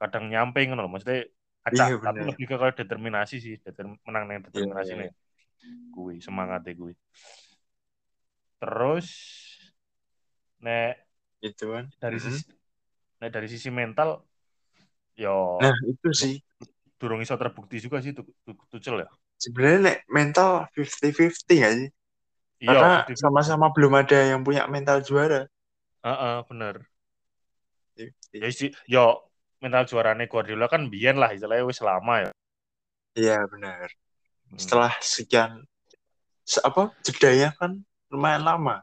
kadang 0.01 0.25
nyamping 0.33 0.67
ngono 0.73 0.83
lho. 0.87 0.91
Maksudnya 0.93 1.21
acak, 1.69 1.89
Iya, 1.89 1.97
tapi 2.07 2.21
lebih 2.29 2.45
ke 2.51 2.57
kayak 2.61 2.77
determinasi 2.81 3.37
sih, 3.45 3.55
determ 3.65 3.91
menang 4.07 4.25
nang 4.29 4.43
Iya, 4.55 4.65
determinasi 4.65 4.93
iya. 4.97 4.97
nih. 5.01 5.11
Kuwi 5.95 6.15
semangatnya 6.25 6.73
kuwi. 6.79 6.95
Terus 8.61 9.09
nek 10.61 10.97
Itu 11.41 11.65
kan. 11.73 11.85
dari 12.03 12.19
Hmm. 12.19 12.21
sisi 12.25 12.43
nek 13.21 13.31
dari 13.35 13.49
sisi 13.53 13.69
mental 13.81 14.11
yo 15.17 15.31
Nah, 15.61 15.75
itu 15.93 16.09
sih. 16.21 16.35
durung 17.01 17.21
iso 17.25 17.35
terbukti 17.41 17.77
juga 17.85 17.99
sih 18.05 18.13
Tu- 18.17 18.35
Tu- 18.45 18.67
Tuchel 18.71 18.97
ya. 19.05 19.09
Sebenarnya 19.45 19.79
nek 19.87 19.99
mental 20.17 20.51
50-50 20.75 21.55
nggak 21.61 21.75
sih? 21.79 21.89
Iya, 22.61 22.69
Karena 22.69 22.93
50-50. 22.93 23.25
sama-sama 23.25 23.67
belum 23.77 23.93
ada 24.03 24.19
yang 24.33 24.41
punya 24.47 24.63
mental 24.75 24.99
juara. 25.09 25.41
Heeh, 26.05 26.37
bener. 26.49 26.77
50. 27.97 28.41
Ya 28.41 28.47
isi, 28.49 28.67
yo 28.89 29.29
mental 29.61 29.85
juarane 29.85 30.25
Guardiola 30.25 30.67
kan 30.73 30.89
biyen 30.89 31.21
lah 31.21 31.31
istilahnya 31.37 31.69
wis 31.69 31.81
lama 31.85 32.15
ya. 32.25 32.31
Iya, 33.19 33.45
benar. 33.53 33.89
Hmm. 34.49 34.57
Setelah 34.57 34.93
sekian 35.03 35.51
se 36.47 36.59
apa 36.65 36.91
jedanya 37.05 37.53
kan 37.61 37.85
lumayan 38.09 38.43
lama. 38.49 38.81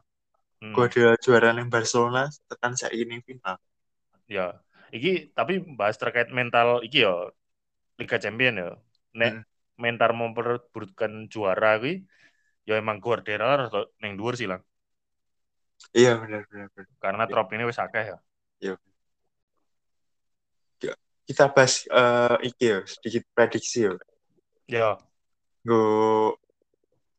Hmm, 0.62 0.74
Guardiola 0.74 1.18
juara 1.18 1.50
yang 1.54 1.70
Barcelona 1.70 2.30
tekan 2.46 2.78
saiki 2.78 3.04
ning 3.08 3.22
final. 3.26 3.58
ya. 4.30 4.54
Iki 4.94 5.34
tapi 5.36 5.60
bahas 5.76 6.00
terkait 6.00 6.32
mental 6.32 6.80
iki 6.86 7.02
yo 7.04 7.34
Liga 7.98 8.16
Champion 8.22 8.54
ya. 8.62 8.68
Nek 9.18 9.32
Hmm. 9.34 9.44
mentar 9.78 10.10
memperebutkan 10.14 11.26
juara 11.30 11.78
kuwi 11.82 12.02
ya 12.68 12.78
emang 12.78 13.02
Guardiola 13.02 13.66
rada 13.66 13.80
ning 14.02 14.14
dhuwur 14.14 14.38
sih 14.38 14.46
lah. 14.46 14.60
Iya 15.94 16.18
benar 16.20 16.42
benar. 16.50 16.68
benar. 16.74 16.94
Karena 17.00 17.24
trop 17.30 17.48
ini 17.54 17.64
wis 17.68 17.78
akeh 17.80 18.04
ya. 18.14 18.18
Kita 21.28 21.44
bahas 21.52 21.84
eh, 21.84 22.36
iki 22.48 22.64
ya, 22.72 22.78
sedikit 22.88 23.22
prediksi 23.36 23.84
ya. 23.84 23.92
Ya, 24.64 24.88
Go 25.60 26.32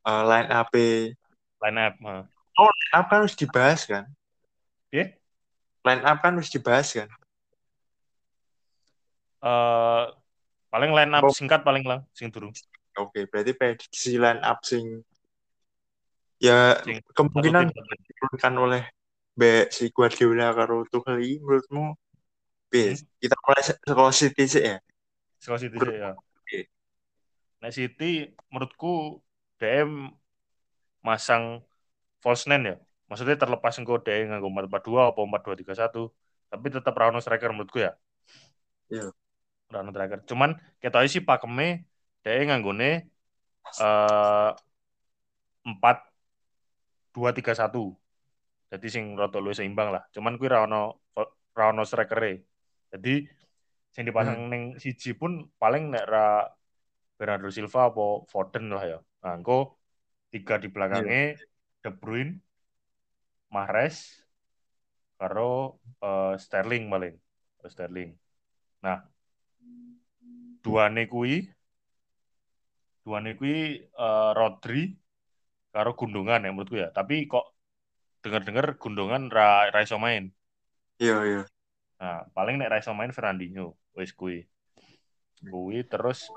eh, 0.05 0.23
line 0.25 0.49
up 0.49 0.73
line 0.73 1.77
up. 1.77 1.93
heeh. 2.01 2.23
line 2.57 2.93
up 2.97 3.05
kan 3.05 3.17
harus 3.21 3.37
dibahas 3.37 3.85
kan? 3.85 4.09
Piye? 4.89 5.13
Line 5.85 6.01
up 6.01 6.17
kan 6.25 6.33
harus 6.33 6.49
dibahas 6.49 6.89
kan? 6.89 7.05
Eh 9.45 10.03
paling 10.73 10.91
line 10.93 11.13
up 11.13 11.29
Oh. 11.29 11.33
singkat 11.33 11.61
paling 11.61 11.85
lang 11.85 12.01
sing 12.17 12.33
durung. 12.33 12.53
Oke, 12.97 13.29
berarti 13.29 13.53
prediksi 13.53 14.17
line 14.17 14.41
up 14.41 14.65
sing 14.65 15.05
ya 16.39 16.79
Sing 16.87 17.03
kemungkinan 17.13 17.69
Satu 17.69 17.93
diturunkan 18.07 18.53
oleh 18.57 18.83
Be 19.39 19.71
si 19.71 19.87
Guardiola 19.93 20.51
karo 20.51 20.83
Tuchel 20.91 21.23
menurutmu 21.39 21.95
piye? 22.67 22.95
Hmm. 22.95 23.07
Kita 23.23 23.35
mulai 23.39 23.63
sekolah 23.63 24.11
City 24.11 24.43
sih 24.45 24.63
ya. 24.63 24.77
Saka 25.39 25.57
City 25.63 25.79
sih 25.79 25.95
ya. 25.95 26.11
Nek 27.59 27.71
City 27.71 28.35
menurutku 28.51 29.23
DM 29.59 30.11
masang 31.03 31.63
false 32.19 32.47
nine 32.47 32.63
ya. 32.63 32.75
Maksudnya 33.07 33.35
terlepas 33.39 33.79
engko 33.79 33.99
DM 33.99 34.31
nganggo 34.31 34.51
442 34.51 35.09
apa 35.15 35.19
4231, 35.23 36.11
tapi 36.51 36.65
tetap 36.69 36.93
ra 36.93 37.09
ono 37.09 37.19
striker 37.23 37.51
menurutku 37.55 37.79
ya. 37.79 37.95
Iya. 38.91 39.09
Ra 39.71 39.79
ono 39.83 39.91
striker. 39.95 40.19
Cuman 40.27 40.59
ketoke 40.83 41.07
sih 41.07 41.23
pakeme 41.23 41.87
DM 42.27 42.51
nganggone 42.51 43.07
eh 43.79 44.51
4 45.63 46.08
2 47.19 47.35
3 47.35 47.51
1. 47.51 48.71
Jadi 48.71 48.87
sing 48.87 49.19
rada 49.19 49.43
luwih 49.43 49.57
seimbang 49.59 49.91
lah. 49.91 50.07
Cuman 50.15 50.39
kuwi 50.39 50.47
ra 50.47 50.63
ono 50.63 51.03
ra 51.51 51.75
ono 51.75 51.83
strikere. 51.83 52.47
Jadi 52.95 53.27
sing 53.91 54.07
dipasang 54.07 54.47
ning 54.47 54.63
siji 54.79 55.11
pun 55.11 55.51
paling 55.59 55.91
nek 55.91 56.05
ra 56.07 56.47
Bernardo 57.19 57.51
Silva 57.51 57.91
apa 57.91 58.23
Foden 58.31 58.71
lah 58.71 58.83
ya. 58.87 58.99
Nah, 59.27 59.35
engko 59.35 59.75
tiga 60.31 60.55
di 60.55 60.71
belakangnya 60.71 61.35
De 61.83 61.91
Bruyne, 61.91 62.39
Mahrez, 63.51 64.23
karo 65.19 65.83
eh, 65.99 66.39
Sterling 66.39 66.87
paling. 66.87 67.15
Sterling. 67.67 68.15
Nah, 68.79 69.03
dua 70.63 70.87
kuwi 71.11 71.51
dua 73.03 73.19
kuwi 73.35 73.83
eh, 73.83 74.31
Rodri 74.31 74.95
karo 75.69 75.93
Gundungan 75.93 76.41
ya 76.43 76.49
menurutku 76.49 76.77
ya. 76.77 76.89
Tapi 76.89 77.29
kok 77.29 77.55
dengar-dengar 78.25 78.75
Gundungan 78.81 79.29
ra, 79.31 79.69
ra 79.69 79.79
iso 79.85 79.95
main. 80.01 80.33
Iya, 80.99 81.17
iya. 81.23 81.41
Nah, 81.99 82.27
paling 82.31 82.59
nek 82.59 82.71
ra 82.71 82.81
iso 82.81 82.91
main 82.95 83.13
Fernandinho 83.15 83.75
wis 83.95 84.11
kuwi. 84.15 84.47
Kuwi 85.39 85.87
terus 85.87 86.27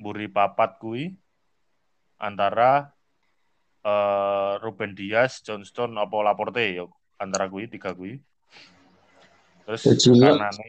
mburi 0.00 0.30
papat 0.30 0.80
kuwi 0.80 1.12
antara 2.16 2.94
eh 3.84 4.52
Ruben 4.58 4.94
Dias, 4.94 5.44
Johnston 5.44 5.94
apa 5.98 6.16
Laporte 6.24 6.62
ya 6.62 6.84
antara 7.20 7.46
kuwi 7.50 7.68
tiga 7.68 7.92
kuwi. 7.94 8.18
Terus 9.68 9.82
Jadi, 9.84 10.24
kanane 10.24 10.66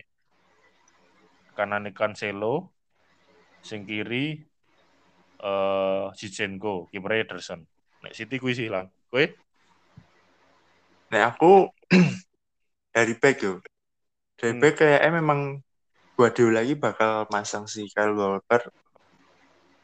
kanane 1.55 1.89
Cancelo 1.95 2.71
sing 3.63 3.83
kiri 3.83 4.39
eh 5.43 6.05
Zinchenko, 6.19 6.87
kipernya 6.91 7.23
Ederson. 7.25 7.61
Nek 8.03 8.13
City 8.17 8.35
kuwi 8.41 8.53
sih 8.59 8.67
lang. 8.73 8.87
Kowe 9.11 9.25
Nah, 11.11 11.21
aku 11.33 11.45
dari 12.95 13.13
back 13.21 13.37
yo. 13.45 13.53
Dari 14.39 14.53
Hmm. 14.53 14.61
back 14.61 14.73
kayaknya 14.79 15.09
memang 15.19 15.39
Guardiola 16.17 16.61
lagi 16.61 16.73
bakal 16.77 17.11
masang 17.33 17.65
si 17.65 17.87
Kyle 17.93 18.13
Walker 18.13 18.61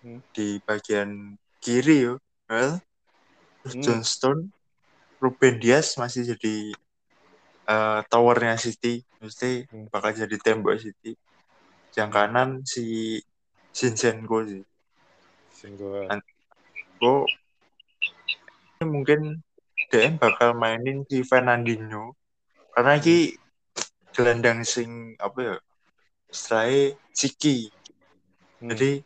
Hmm. 0.03 0.19
di 0.35 0.61
bagian 0.67 1.33
kiri 1.63 2.05
yo. 2.05 2.13
Well, 2.51 2.77
Hmm. 3.65 3.81
John 3.81 4.01
Stone, 4.05 4.41
Ruben 5.23 5.57
Dias 5.63 5.97
masih 5.97 6.21
jadi 6.35 6.55
eh, 7.71 7.99
towernya 8.11 8.55
City, 8.61 9.01
mesti 9.23 9.65
Hmm. 9.71 9.89
bakal 9.93 10.11
jadi 10.13 10.35
tembok 10.45 10.77
City. 10.85 11.17
Yang 11.97 12.09
kanan 12.13 12.49
si 12.73 12.83
Zinchenko 13.73 14.37
sih. 14.49 14.61
Sing 15.65 15.73
gua 15.81 16.05
Gue 17.01 17.25
mungkin 18.85 19.41
DM 19.89 20.21
bakal 20.21 20.53
mainin 20.53 21.01
si 21.09 21.25
Fernandinho. 21.25 22.13
Karena 22.71 23.01
ki 23.01 23.33
gelandang 24.15 24.63
sing 24.63 25.17
apa 25.19 25.39
ya 25.41 25.55
istilahnya 26.31 26.95
ciki 27.11 27.73
Hmm. 28.55 28.71
jadi 28.71 29.03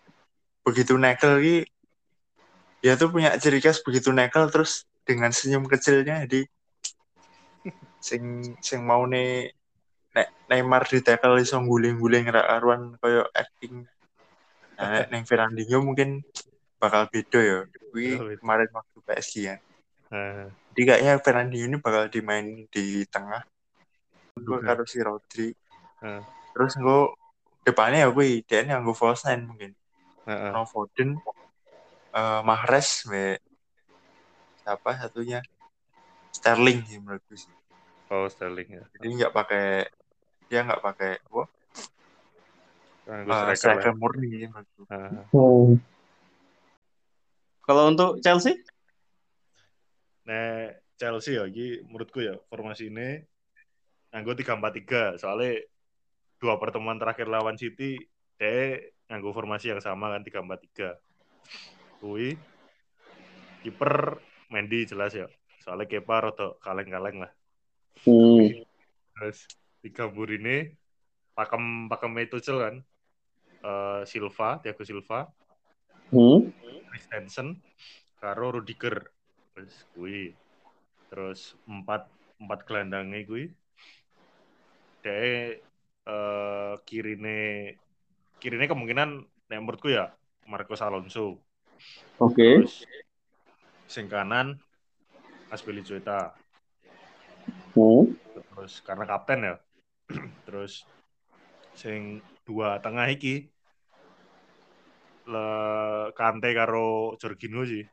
begitu 0.62 0.93
nekel 0.95 1.41
ki 1.41 1.58
dia 2.80 2.93
tuh 2.95 3.10
punya 3.10 3.34
ciri 3.41 3.60
khas 3.60 3.82
begitu 3.82 4.13
nekel 4.13 4.48
terus 4.54 4.86
dengan 5.04 5.34
senyum 5.34 5.65
kecilnya 5.65 6.24
jadi 6.30 6.45
sing 8.08 8.56
sing 8.62 8.86
mau 8.86 9.04
nih 9.10 9.50
nek 10.13 10.28
Neymar 10.48 10.86
di 10.86 11.02
tackle 11.02 11.41
iso 11.41 11.58
guling-guling 11.62 12.30
ra 12.34 12.41
karuan 12.45 12.98
koyo 12.98 13.30
acting. 13.34 13.86
Nah 14.78 15.06
neng 15.10 15.26
Fernandinho 15.30 15.82
mungkin 15.84 16.22
bakal 16.80 17.06
beda 17.12 17.39
ya. 17.39 17.60
Beda. 17.92 18.39
kemarin 18.39 18.70
waktu 18.72 18.98
PSG 19.04 19.34
ya. 19.46 19.56
Nah, 20.10 20.50
jadi 20.74 20.82
kayaknya 20.96 21.13
Fernandinho 21.22 21.65
ini 21.70 21.78
bakal 21.78 22.08
dimainin 22.10 22.65
di 22.72 23.04
tengah. 23.12 23.44
Gue 24.39 24.60
karo 24.63 24.88
si 24.88 24.98
Rodri. 25.04 25.52
Terus 26.56 26.74
gue 26.80 27.02
depannya 27.68 28.08
ya 28.08 28.10
gue 28.10 28.26
dia 28.48 28.63
yang 28.63 28.82
gue 28.88 28.96
false 28.96 29.28
nine 29.28 29.44
mungkin. 29.46 29.72
Heeh. 30.26 30.52
no 30.54 30.63
Foden 30.65 31.18
eh, 32.15 32.42
Mahrez 32.46 33.06
me 33.12 33.38
siapa 34.63 34.96
satunya? 34.98 35.44
Sterling 36.30 36.86
sih 36.86 36.98
menurut 37.02 37.22
gue 37.28 37.38
sih. 37.38 37.54
Oh, 38.10 38.26
Sterling 38.30 38.70
ya. 38.70 38.84
jadi 38.98 39.08
nggak 39.22 39.34
pakai 39.34 39.89
dia 40.50 40.65
nggak 40.65 40.82
pakai 40.82 41.22
gue 41.22 41.46
striker 43.10 43.50
lah. 43.50 43.58
striker 43.58 43.94
murni 43.98 44.46
menurut 44.46 44.70
gue. 44.78 44.86
Kalau 47.69 47.93
untuk 47.93 48.17
Chelsea, 48.25 48.58
Nah, 50.25 50.73
Chelsea 50.97 51.38
ya, 51.38 51.45
iki 51.45 51.86
menurutku 51.86 52.21
ya 52.21 52.34
formasi 52.49 52.89
ini 52.89 53.21
nganggo 54.10 54.34
3-4-3 54.34 55.21
soalnya 55.21 55.62
dua 56.41 56.58
pertemuan 56.58 56.97
terakhir 56.97 57.29
lawan 57.29 57.58
City 57.58 57.97
dia 58.38 58.77
nganggo 59.10 59.34
formasi 59.34 59.69
yang 59.73 59.82
sama 59.82 60.10
kan 60.13 60.25
3-4-3. 60.25 60.97
Kui 62.01 62.38
kiper 63.62 64.17
Mendy 64.49 64.89
jelas 64.89 65.13
ya. 65.13 65.29
Soalnya 65.62 65.86
Kepa 65.86 66.25
rada 66.25 66.58
kaleng-kaleng 66.62 67.25
lah. 67.25 67.32
hmm. 68.05 68.65
Terus 69.13 69.46
tiga 69.85 70.10
burine 70.10 70.73
pakem 71.37 71.85
pakem 71.85 72.17
Tuchel 72.29 72.58
kan. 72.58 72.75
Eh, 73.60 74.02
Silva, 74.10 74.58
Thiago 74.62 74.81
Silva, 74.85 75.29
Hmm. 76.10 76.50
Christensen, 77.00 77.56
karo 78.19 78.60
Rudiger. 78.60 79.08
Terus 79.56 79.87
kui. 79.95 80.35
Terus 81.08 81.56
empat 81.63 82.12
empat 82.43 82.67
gelandangnya 82.67 83.23
kui. 83.23 83.47
Dia 85.00 85.56
eh 86.04 86.75
kirine 86.83 87.39
kirine 88.43 88.67
kemungkinan 88.67 89.23
nek 89.47 89.60
menurutku 89.63 89.87
ya 89.87 90.12
Marcos 90.43 90.83
Alonso. 90.83 91.39
oke. 92.19 92.35
Terus 92.35 92.83
sing 93.87 94.12
kanan 94.12 94.60
Aspilicueta. 95.50 96.35
Hmm. 97.73 98.12
Terus 98.35 98.83
karena 98.83 99.08
kapten 99.08 99.47
ya. 99.47 99.56
Terus 100.45 100.83
sing 101.79 102.19
dua 102.43 102.83
tengah 102.83 103.08
iki 103.08 103.47
le 105.30 105.48
Kante 106.17 106.50
karo 106.58 107.13
Jorginho 107.21 107.62
sih 107.62 107.86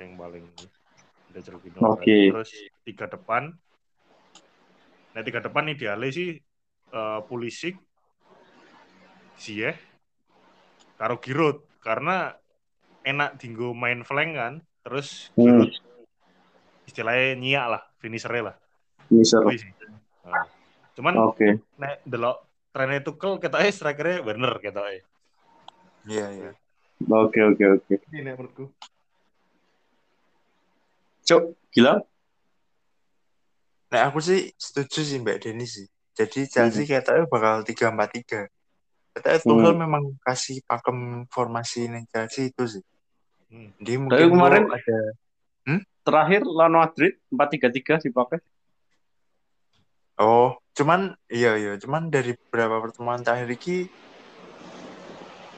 yang 0.00 0.16
paling 0.16 0.48
ada 1.28 1.40
Jorginho. 1.44 1.80
Oke. 1.84 2.32
Terus 2.32 2.50
tiga 2.82 3.06
depan. 3.06 3.52
Nah 5.12 5.22
tiga 5.22 5.44
depan 5.44 5.68
idealnya 5.68 6.08
sih 6.08 6.40
eh, 6.92 7.20
Pulisic, 7.28 7.76
Ziyech, 9.36 9.76
karo 10.96 11.20
Giroud 11.20 11.60
karena 11.84 12.32
enak 13.04 13.36
dinggo 13.36 13.76
main 13.76 14.00
flank 14.02 14.32
kan. 14.34 14.54
Terus 14.82 15.28
Hmm. 15.36 15.68
Istilahnya 16.88 17.36
nyiak 17.36 17.66
lah, 17.68 17.82
finishernya 18.00 18.42
lah. 18.48 18.56
Sih. 19.12 19.60
Nah, 20.24 20.48
cuman 20.96 21.14
Oke. 21.20 21.60
nek 21.76 22.00
delok 22.08 22.48
trennya 22.72 23.04
Tuchel 23.04 23.36
ketoke 23.36 23.68
strikernya 23.68 24.24
bener 24.24 24.56
ketoke. 24.56 25.04
iya 26.08 26.26
iya 26.32 26.50
Oke 27.06 27.40
oke 27.46 27.64
oke. 27.78 27.94
Ini 28.10 28.34
menurutku. 28.34 28.66
Cok, 31.22 31.42
gila. 31.70 32.02
Nah, 33.88 34.02
aku 34.10 34.18
sih 34.20 34.50
setuju 34.58 35.00
sih 35.06 35.18
Mbak 35.22 35.38
Denny 35.44 35.64
sih. 35.68 35.86
Jadi 36.18 36.50
Chelsea 36.50 36.82
kayaknya 36.82 37.30
bakal 37.30 37.62
3-4-3. 37.62 38.50
Katanya 39.14 39.38
Tuchel 39.38 39.72
Hmm. 39.74 39.82
memang 39.86 40.04
kasih 40.24 40.60
pakem 40.66 41.24
formasi 41.30 41.86
nih 41.86 42.04
Chelsea 42.10 42.50
itu 42.50 42.64
sih. 42.66 42.84
Hmm. 43.48 43.70
Tapi 43.78 43.96
mungkin 43.96 44.26
kemarin 44.34 44.62
tuh 44.66 44.74
ada 44.74 44.98
terakhir 46.08 46.40
lawan 46.48 46.74
Madrid 46.80 47.12
4-3-3 47.28 48.00
dipakai. 48.00 48.40
Oh, 50.18 50.58
cuman 50.74 51.14
iya 51.30 51.54
iya, 51.54 51.78
cuman 51.78 52.10
dari 52.10 52.34
beberapa 52.34 52.82
pertemuan 52.82 53.22
terakhir 53.22 53.54
iki 53.54 53.86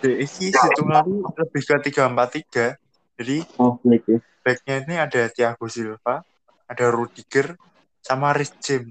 de 0.00 0.24
iki 0.24 0.48
si 0.50 0.66
Tunggal 0.74 1.04
ini 1.04 1.20
lebih 1.20 1.62
ke 1.62 1.76
3-4-3. 1.92 2.74
Jadi 3.20 3.44
Oh, 3.60 3.76
oke. 3.76 4.24
backnya 4.40 4.74
ini 4.80 4.94
ada 4.96 5.28
Thiago 5.28 5.68
Silva, 5.68 6.24
ada 6.64 6.86
Rudiger, 6.88 7.52
sama 8.00 8.32
Rhys 8.32 8.56
James. 8.64 8.88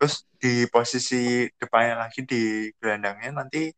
Terus 0.00 0.24
di 0.40 0.64
posisi 0.72 1.44
depannya 1.60 2.08
lagi 2.08 2.24
di 2.24 2.72
gelandangnya 2.80 3.44
nanti 3.44 3.68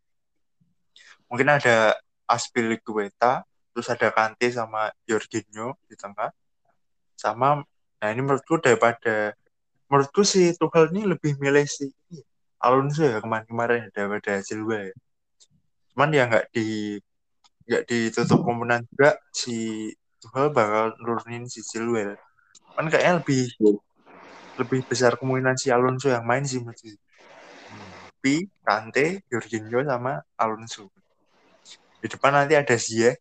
mungkin 1.26 1.48
ada 1.58 1.98
Aspilicueta, 2.30 3.42
terus 3.74 3.90
ada 3.90 4.14
Kante 4.14 4.46
sama 4.54 4.86
Jorginho 5.02 5.74
di 5.90 5.98
tengah. 5.98 6.30
Sama, 7.18 7.58
nah 7.98 8.08
ini 8.14 8.22
menurutku 8.22 8.62
daripada, 8.62 9.34
menurutku 9.90 10.22
si 10.22 10.54
Tuchel 10.54 10.94
ini 10.94 11.10
lebih 11.10 11.34
milih 11.42 11.66
si 11.66 11.90
Alonso 12.62 13.02
ya 13.02 13.18
kemarin-kemarin 13.18 13.90
daripada 13.90 14.38
Silva 14.46 14.92
ya. 14.92 14.94
Cuman 16.01 16.16
ya 16.16 16.24
nggak 16.32 16.46
di 16.57 16.96
nggak 17.68 17.82
ditutup 17.90 18.40
kemungkinan 18.46 18.80
juga 18.88 19.11
si 19.40 19.53
Tuchel 20.20 20.48
bakal 20.57 20.84
nurunin 21.01 21.44
si 21.53 21.61
Chilwell. 21.68 22.16
Kan 22.76 22.86
kayaknya 22.92 23.12
lebih 23.20 23.40
lebih 24.61 24.80
besar 24.90 25.12
kemungkinan 25.18 25.57
si 25.62 25.68
Alonso 25.76 26.07
yang 26.14 26.24
main 26.30 26.44
sih 26.51 26.59
menurut. 26.62 26.78
Tapi 28.20 28.34
Kante, 28.66 29.07
Jorginho 29.30 29.80
sama 29.90 30.12
Alonso. 30.42 30.88
Di 32.01 32.07
depan 32.12 32.32
nanti 32.36 32.55
ada 32.57 32.76
Ziyech. 32.84 33.16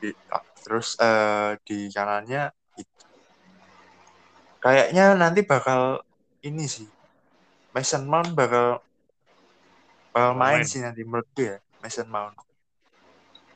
Di- 0.00 0.18
terus 0.64 0.88
eh, 1.00 1.50
di 1.66 1.76
kanannya 1.94 2.42
itu. 2.80 3.04
Kayaknya 4.64 5.04
nanti 5.22 5.40
bakal 5.50 5.80
ini 6.48 6.64
sih. 6.76 6.88
Mason 7.74 8.04
Mount 8.12 8.30
bakal 8.40 8.66
bakal 10.16 10.32
main, 10.32 10.64
main. 10.64 10.64
sih 10.64 10.80
nanti 10.80 11.04
menurut 11.04 11.28
gue 11.36 11.44
ya. 11.44 11.58
Mason 11.84 12.08
Mount. 12.08 12.32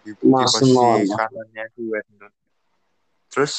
Di, 0.05 0.13
di 0.13 0.25
Mason 0.29 0.61
posisi 0.61 0.77
Mount. 0.77 1.09
kanannya 1.09 1.65
si 1.73 1.81
Werner. 1.89 2.31
Terus 3.33 3.55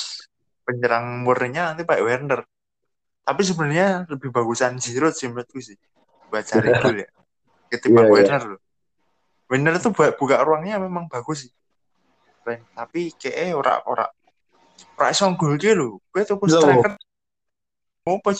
penyerang 0.62 1.26
murninya 1.26 1.74
nanti 1.74 1.82
Pak 1.82 1.98
Werner. 1.98 2.46
Tapi 3.26 3.42
sebenarnya 3.42 4.06
lebih 4.06 4.30
bagusan 4.30 4.78
Giroud 4.78 5.18
sih 5.18 5.34
menurutku 5.34 5.58
sih. 5.58 5.74
Buat 6.30 6.46
cari 6.46 6.70
gol 6.78 7.02
ya. 7.02 7.10
Ketimbang 7.74 8.06
Iya, 8.06 8.14
iya. 8.14 8.22
Werner 8.22 8.44
loh. 8.54 8.62
Werner 9.50 9.76
tuh 9.82 9.92
buat 9.98 10.14
buka 10.22 10.38
ruangnya 10.46 10.78
memang 10.78 11.10
bagus 11.10 11.50
sih. 11.50 11.52
Keren. 12.46 12.70
Tapi 12.78 13.18
kayak 13.18 13.58
ora 13.58 13.82
ora 13.90 14.06
ora 14.94 15.08
iso 15.10 15.26
gol 15.34 15.58
ki 15.58 15.74
lho. 15.74 15.98
Kowe 16.14 16.22
tuku 16.22 16.46
Loh. 16.46 16.62
striker. 16.62 16.94
Mau 18.06 18.22
pas 18.22 18.38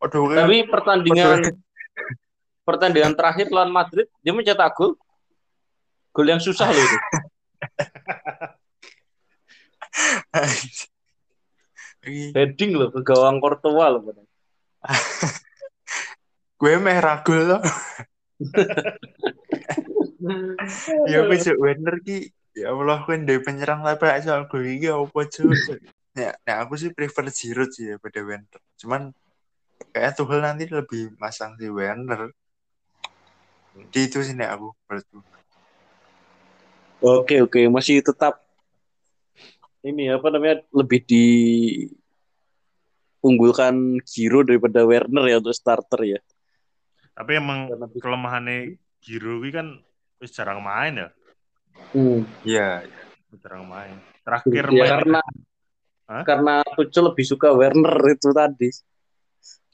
Aduh, 0.00 0.26
kowe- 0.26 0.38
Tapi 0.42 0.56
pertandingan 0.66 1.54
pertandingan 2.70 3.18
terakhir 3.18 3.50
lawan 3.50 3.74
Madrid 3.74 4.06
dia 4.22 4.30
mencetak 4.30 4.70
gol. 4.78 4.94
Gol 6.14 6.26
yang 6.30 6.42
susah 6.42 6.70
loh 6.70 6.82
itu. 6.82 6.98
Heading 12.34 12.78
loh 12.78 12.88
ke 12.94 13.02
gawang 13.02 13.42
Courtois 13.42 13.90
loh. 13.90 14.00
gue 16.60 16.74
meh 16.78 16.98
ragul 17.02 17.40
loh. 17.50 17.62
Ya 21.08 21.24
wis 21.26 21.44
Cuk. 21.48 21.56
Werner 21.58 21.96
ki 22.04 22.30
ya 22.54 22.74
Allah 22.74 23.00
kan 23.04 23.24
dari 23.24 23.40
penyerang 23.40 23.82
tapi 23.82 24.06
iso 24.20 24.32
gol 24.46 24.64
iki 24.64 24.88
apa 24.88 25.20
cuk. 25.26 25.52
Ya, 26.10 26.34
nah 26.42 26.66
aku 26.66 26.74
sih 26.74 26.90
prefer 26.90 27.30
Giroud 27.30 27.70
sih 27.70 27.94
daripada 27.94 28.18
Werner. 28.20 28.60
Cuman 28.74 29.14
kayaknya 29.94 30.12
Tuchel 30.18 30.40
nanti 30.42 30.64
lebih 30.66 31.14
masang 31.16 31.54
si 31.56 31.70
Werner. 31.70 32.34
Di 33.74 34.00
itu 34.06 34.18
sih 34.22 34.34
nek 34.34 34.58
aku 34.58 34.68
menurutku. 34.86 35.18
Oke 37.00 37.40
oke 37.40 37.60
masih 37.72 38.04
tetap 38.04 38.44
ini 39.80 40.12
apa 40.12 40.28
namanya 40.28 40.60
lebih 40.76 41.00
di 41.08 41.24
unggulkan 43.24 44.00
Giro 44.04 44.44
daripada 44.44 44.84
Werner 44.84 45.24
ya 45.28 45.36
untuk 45.40 45.56
starter 45.56 46.00
ya. 46.04 46.20
Tapi 47.16 47.40
emang 47.40 47.72
kelemahannya 47.96 48.76
Giro 49.00 49.40
ini 49.40 49.50
kan 49.52 49.66
wis 50.20 50.32
jarang 50.36 50.60
main 50.60 51.08
ya. 51.08 51.08
Hmm. 51.96 52.22
Iya, 52.44 52.84
Jarang 53.40 53.64
main. 53.64 53.96
Terakhir 54.26 54.64
Ya, 54.68 54.84
main 54.84 54.90
karena 55.00 55.20
Hah? 56.10 56.24
karena 56.26 56.54
Tuchel 56.74 57.06
lebih 57.08 57.24
suka 57.24 57.54
Werner 57.54 57.94
itu 58.12 58.28
tadi. 58.34 58.68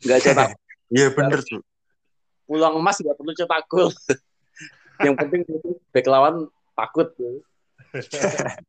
Nggak 0.05 0.21
cetak 0.25 0.51
iya 0.95 1.11
bener 1.11 1.41
tuh. 1.43 1.66
Pulang 2.47 2.79
emas 2.79 2.97
nggak 3.03 3.19
perlu 3.19 3.33
cetak 3.35 3.67
gol. 3.69 3.91
Yang 5.05 5.15
penting 5.21 5.41
itu 5.45 5.71
back 5.93 6.07
lawan 6.09 6.49
takut. 6.73 7.13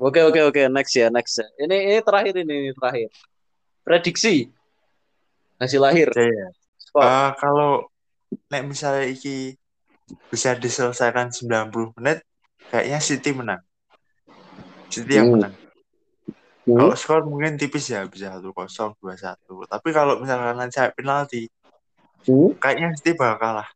Oke 0.00 0.24
oke 0.24 0.40
oke 0.48 0.62
next 0.72 0.96
ya 0.96 1.12
next 1.12 1.36
ya. 1.36 1.46
Ini 1.60 1.76
ini 1.76 1.98
terakhir 2.00 2.34
ini, 2.40 2.54
ini 2.66 2.72
terakhir. 2.72 3.12
Prediksi 3.84 4.48
hasil 5.60 5.76
lahir. 5.76 6.08
Iya. 6.16 6.48
Skor. 6.80 7.04
Eh, 7.04 7.30
kalau 7.36 7.70
nek 8.48 8.64
misalnya 8.64 9.04
iki 9.04 9.60
bisa 10.32 10.56
diselesaikan 10.56 11.28
90 11.28 11.92
menit, 12.00 12.24
kayaknya 12.72 12.98
City 12.98 13.30
menang. 13.36 13.60
City 14.88 15.20
yang 15.20 15.30
Hmm. 15.30 15.36
menang. 15.36 15.54
Hmm. 16.70 16.78
Kalau 16.78 16.94
skor 16.94 17.26
mungkin 17.26 17.58
tipis 17.58 17.90
ya 17.90 18.06
bisa 18.06 18.38
1-0, 18.38 18.94
2-1. 19.02 19.66
Tapi 19.66 19.88
kalau 19.90 20.22
misalkan 20.22 20.54
nanti 20.54 20.78
sampai 20.78 20.94
penalti, 20.94 21.42
Hmm. 22.30 22.52
kayaknya 22.62 22.94
City 22.94 23.16
bakal 23.18 23.40
kalah. 23.42 23.68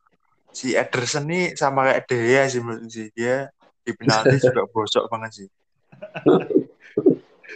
Si 0.55 0.79
Ederson 0.79 1.27
nih 1.27 1.59
sama 1.59 1.91
kayak 1.91 2.07
De 2.07 2.17
Gea 2.23 2.45
sih 2.47 2.63
menurut 2.63 2.87
sih. 2.87 3.11
Dia 3.17 3.51
di 3.83 3.91
penalti 3.99 4.37
juga 4.39 4.63
bosok 4.73 5.11
banget 5.11 5.31
sih. 5.43 5.49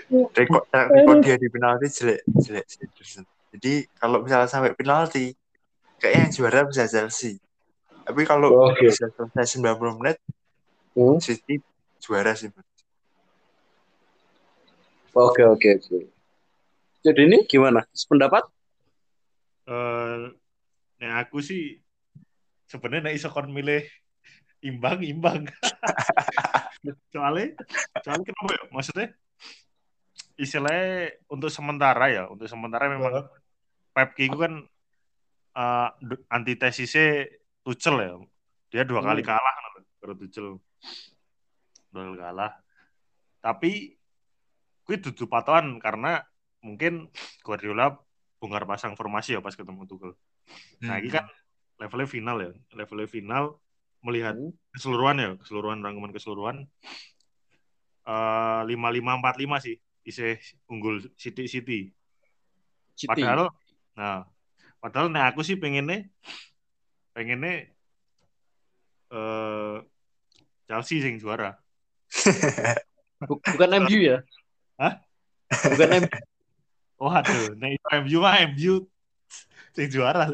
Rekor, 0.08 0.64
rekor 0.72 1.16
dia 1.20 1.36
di 1.36 1.48
penalti 1.52 1.86
jelek, 1.92 2.20
jelek 2.40 2.66
si 2.66 2.76
Ederson. 2.82 3.24
Jadi 3.52 3.72
kalau 3.94 4.24
misalnya 4.24 4.48
sampai 4.48 4.72
penalti, 4.72 5.36
kayaknya 6.00 6.20
yang 6.24 6.32
juara 6.32 6.60
bisa 6.64 6.84
Chelsea. 6.88 7.36
Tapi 8.08 8.24
kalau 8.24 8.72
Oke. 8.72 8.88
bisa 8.88 9.06
selesai 9.12 9.60
90 9.60 10.00
menit, 10.00 10.18
Hmm. 10.98 11.20
City 11.22 11.62
juara 12.02 12.34
sih. 12.34 12.50
Oke 15.18 15.42
oke 15.42 15.68
oke. 15.82 15.98
Jadi 17.02 17.20
ini 17.26 17.38
gimana? 17.50 17.82
Pendapat? 18.06 18.46
eh 19.68 20.32
nah 20.98 21.12
aku 21.20 21.44
sih 21.44 21.76
sebenarnya 22.64 23.12
iso 23.12 23.28
kon 23.28 23.50
milih 23.50 23.82
imbang 24.62 25.02
imbang. 25.02 25.42
soalnya 27.12 27.58
soalnya 28.00 28.24
kenapa 28.30 28.50
ya? 28.54 28.62
Maksudnya 28.70 29.06
istilahnya 30.38 31.18
untuk 31.26 31.50
sementara 31.50 32.06
ya, 32.08 32.30
untuk 32.30 32.46
sementara 32.46 32.86
memang 32.86 33.26
Pep 33.90 34.14
Ki 34.14 34.30
itu 34.30 34.38
kan 34.38 34.62
eh, 35.58 35.88
du- 35.98 36.24
antitesisnya 36.30 37.26
Tuchel 37.66 37.96
ya. 37.98 38.14
Dia 38.70 38.82
dua 38.86 39.02
kali 39.02 39.26
Hmm. 39.26 39.34
kalah 39.34 39.54
kan, 39.58 39.82
baru 39.98 40.14
Tuchel. 40.14 40.46
Dua 41.90 42.02
kali 42.06 42.18
kalah. 42.22 42.52
Tapi 43.42 43.97
gue 44.88 44.96
dudu 44.96 45.28
patokan 45.28 45.76
karena 45.84 46.24
mungkin 46.64 47.12
Guardiola 47.44 47.92
bongkar 48.40 48.64
pasang 48.64 48.96
formasi 48.96 49.36
ya 49.36 49.44
pas 49.44 49.52
ketemu 49.52 49.84
Tuchel. 49.84 50.16
Nah, 50.80 50.96
ini 50.96 51.12
kan 51.12 51.28
levelnya 51.76 52.08
final 52.08 52.36
ya. 52.40 52.50
Levelnya 52.72 53.04
final 53.04 53.60
melihat 54.00 54.32
Hmm. 54.32 54.56
keseluruhan 54.72 55.16
ya, 55.20 55.30
keseluruhan 55.36 55.84
rangkuman 55.84 56.16
keseluruhan. 56.16 56.56
Lima 58.64 58.88
lima 58.88 59.20
empat 59.20 59.36
lima 59.36 59.60
sih, 59.60 59.76
isih 60.08 60.40
unggul 60.72 61.04
City 61.20 61.44
City. 61.44 61.92
City. 62.96 63.20
Padahal, 63.20 63.52
nah, 63.92 64.24
padahal 64.80 65.12
nah 65.12 65.28
aku 65.28 65.44
sih 65.44 65.60
pengennya, 65.60 66.08
pengennya 67.12 67.68
eh 69.12 69.76
Chelsea 70.64 71.04
sing 71.04 71.20
juara. 71.20 71.60
Bu- 73.28 73.44
bukan 73.44 73.84
MU 73.84 73.98
ya? 74.00 74.24
Hah? 74.78 74.94
Bukan 75.50 76.06
MU. 76.06 76.18
Oh 77.02 77.10
aduh, 77.10 77.54
nah 77.58 77.66
itu 77.66 77.86
MU 77.98 78.18
mah 78.22 78.38
MU 78.54 78.86
sing 79.74 79.90
juara. 79.90 80.30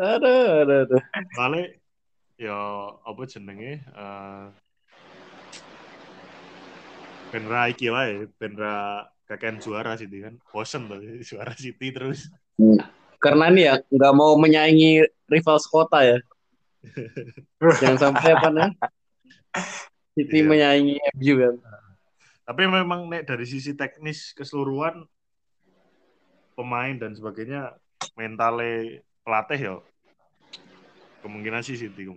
Aduh, 0.00 0.48
aduh, 0.64 0.78
aduh. 0.88 1.02
Soalnya 1.36 1.64
ya 2.36 2.56
apa 3.04 3.22
jenenge 3.28 3.80
eh 3.80 4.44
Benra 7.28 7.68
iki 7.68 7.92
wae, 7.92 8.24
Benra 8.40 9.04
kakek 9.28 9.60
juara 9.60 10.00
City 10.00 10.24
kan. 10.24 10.40
Bosen 10.48 10.88
tuh 10.88 11.00
juara 11.28 11.52
City 11.52 11.92
terus. 11.92 12.32
Karena 13.20 13.52
ini 13.52 13.68
ya 13.68 13.80
nggak 13.84 14.14
mau 14.16 14.32
menyaingi 14.40 15.04
rival 15.28 15.60
sekota 15.60 16.00
ya. 16.00 16.16
Jangan 17.84 17.98
sampai 18.00 18.30
apa 18.32 18.48
nih? 18.48 18.70
City 20.16 20.40
Iya. 20.40 20.48
menyaingi 20.48 20.96
MU 21.12 21.34
kan. 21.36 21.54
Tapi 22.46 22.62
memang 22.64 23.04
nek 23.10 23.28
dari 23.28 23.44
sisi 23.44 23.76
teknis 23.76 24.32
keseluruhan 24.32 25.04
pemain 26.56 26.96
dan 26.96 27.12
sebagainya 27.12 27.76
mentalnya 28.16 29.04
pelatih 29.20 29.60
ya 29.60 29.74
kemungkinan 31.20 31.60
sih 31.60 31.76
City 31.76 32.08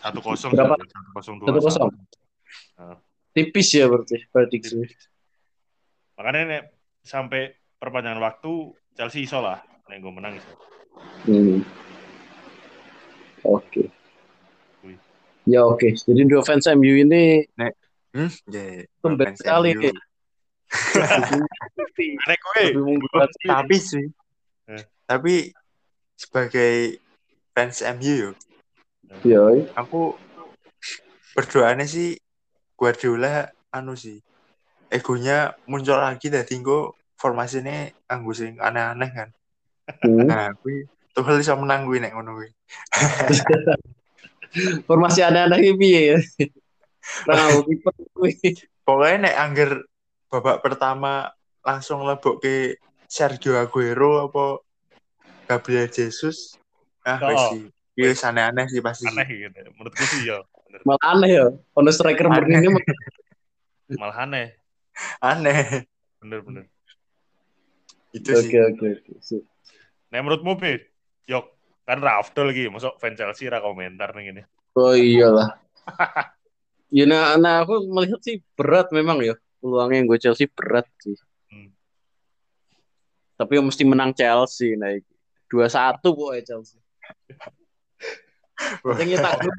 satu 0.00 0.20
kosong 0.20 0.52
satu 0.52 0.76
kosong 1.16 1.36
dua 1.40 1.48
Satu 1.48 1.60
kosong. 1.64 1.90
Tipis 3.30 3.68
ya 3.72 3.86
berarti 3.86 4.26
prediksi. 4.28 4.82
makanya 6.18 6.40
nek 6.44 6.62
sampai 7.00 7.54
perpanjangan 7.80 8.20
waktu 8.20 8.76
Chelsea 8.92 9.24
iso 9.24 9.40
lah 9.40 9.62
nek 9.88 10.04
gue 10.04 10.12
menang 10.12 10.36
iso. 10.36 10.52
Hmm. 11.24 11.64
Oke. 13.46 13.88
Wih. 13.88 13.99
Ya 15.50 15.66
oke. 15.66 15.90
Jadi 15.98 16.22
dua 16.30 16.46
fans 16.46 16.70
MU 16.70 16.94
ini 17.02 17.42
Hmm, 18.14 18.30
ya. 18.50 18.86
Tumben 19.02 19.34
fans 19.34 19.42
sekali. 19.42 19.74
Nek 22.30 22.38
gue 22.38 22.62
menggunakan 22.78 23.26
Tapi 23.42 23.76
sih, 23.82 24.06
Eh. 24.70 24.86
tapi 25.02 25.50
sebagai 26.14 27.02
fans 27.50 27.82
MU 27.82 28.14
yo, 28.14 28.30
Ya, 29.26 29.42
aku 29.74 30.14
berdoanya 31.34 31.82
sih 31.82 32.14
Guardiola 32.78 33.50
anu 33.74 33.98
sih 33.98 34.22
egonya 34.86 35.58
muncul 35.66 35.98
lagi 35.98 36.30
dari 36.30 36.46
engko 36.54 36.94
formasinya 37.18 37.90
anggo 38.06 38.30
sing 38.30 38.58
aneh-aneh 38.62 39.10
kan. 39.10 39.28
hmm. 40.06 40.26
Nah, 40.30 40.54
kuwi 40.62 40.86
Tuchel 41.10 41.42
iso 41.42 41.58
menang 41.58 41.90
kuwi 41.90 41.98
nek 41.98 42.14
ngono 42.14 42.38
kuwi. 42.38 42.50
formasi 44.86 45.20
ini 45.22 45.70
piye 45.78 46.00
ya. 46.14 46.18
Tahu 47.26 47.58
kiper 47.68 47.94
kuwi. 48.14 48.32
Pokoknya 48.82 49.16
nek 49.30 49.36
angger 49.38 49.70
babak 50.30 50.62
pertama 50.62 51.30
langsung 51.62 52.02
lebok 52.06 52.42
ke 52.42 52.78
Sergio 53.06 53.58
Aguero 53.58 54.30
apa 54.30 54.62
Gabriel 55.46 55.90
Jesus. 55.90 56.58
Ah, 57.02 57.18
Oh. 57.22 57.50
sih. 57.50 57.70
Iya, 57.98 58.14
aneh-aneh 58.32 58.64
sih 58.70 58.80
pasti. 58.80 59.04
sih. 59.04 59.12
aneh 59.12 59.26
gitu 59.28 59.60
menurutku 59.76 60.04
sih 60.08 60.24
ya. 60.24 60.40
Malah 60.86 61.04
aneh 61.10 61.30
ya. 61.36 61.46
Ono 61.76 61.90
striker 61.92 62.30
murni 62.30 62.54
ini 62.56 62.68
malah 63.98 64.22
aneh 64.24 64.54
Aneh. 65.20 65.84
bener-bener 66.22 66.70
Itu 68.14 68.30
sih. 68.38 68.48
Oke 68.54 68.58
oke 68.72 68.86
oke. 69.02 69.36
Nek 70.14 70.20
menurutmu 70.22 70.54
Pit 70.56 70.86
yok 71.26 71.59
kan 71.90 71.98
Rafdol 71.98 72.54
lagi 72.54 72.70
masuk 72.70 72.94
fan 73.02 73.18
Chelsea 73.18 73.50
ra 73.50 73.58
komentar 73.58 74.14
nih 74.14 74.24
gini 74.30 74.42
Oh 74.78 74.94
iyalah. 74.94 75.58
ya 76.94 77.02
nah, 77.02 77.34
nah 77.34 77.66
aku 77.66 77.90
melihat 77.90 78.22
sih 78.22 78.38
berat 78.54 78.94
memang 78.94 79.18
ya. 79.18 79.34
Peluangnya 79.58 79.98
yang 79.98 80.06
gue 80.06 80.18
Chelsea 80.22 80.46
berat 80.46 80.86
sih. 81.02 81.18
Hmm. 81.50 81.74
Tapi 83.34 83.58
yang 83.58 83.66
mesti 83.66 83.82
menang 83.82 84.14
Chelsea 84.14 84.78
naik. 84.78 85.02
Dua 85.50 85.66
satu 85.66 86.14
boy 86.14 86.38
Chelsea. 86.46 86.78
Yang 88.94 89.08
nyetak 89.18 89.34
gol 89.42 89.56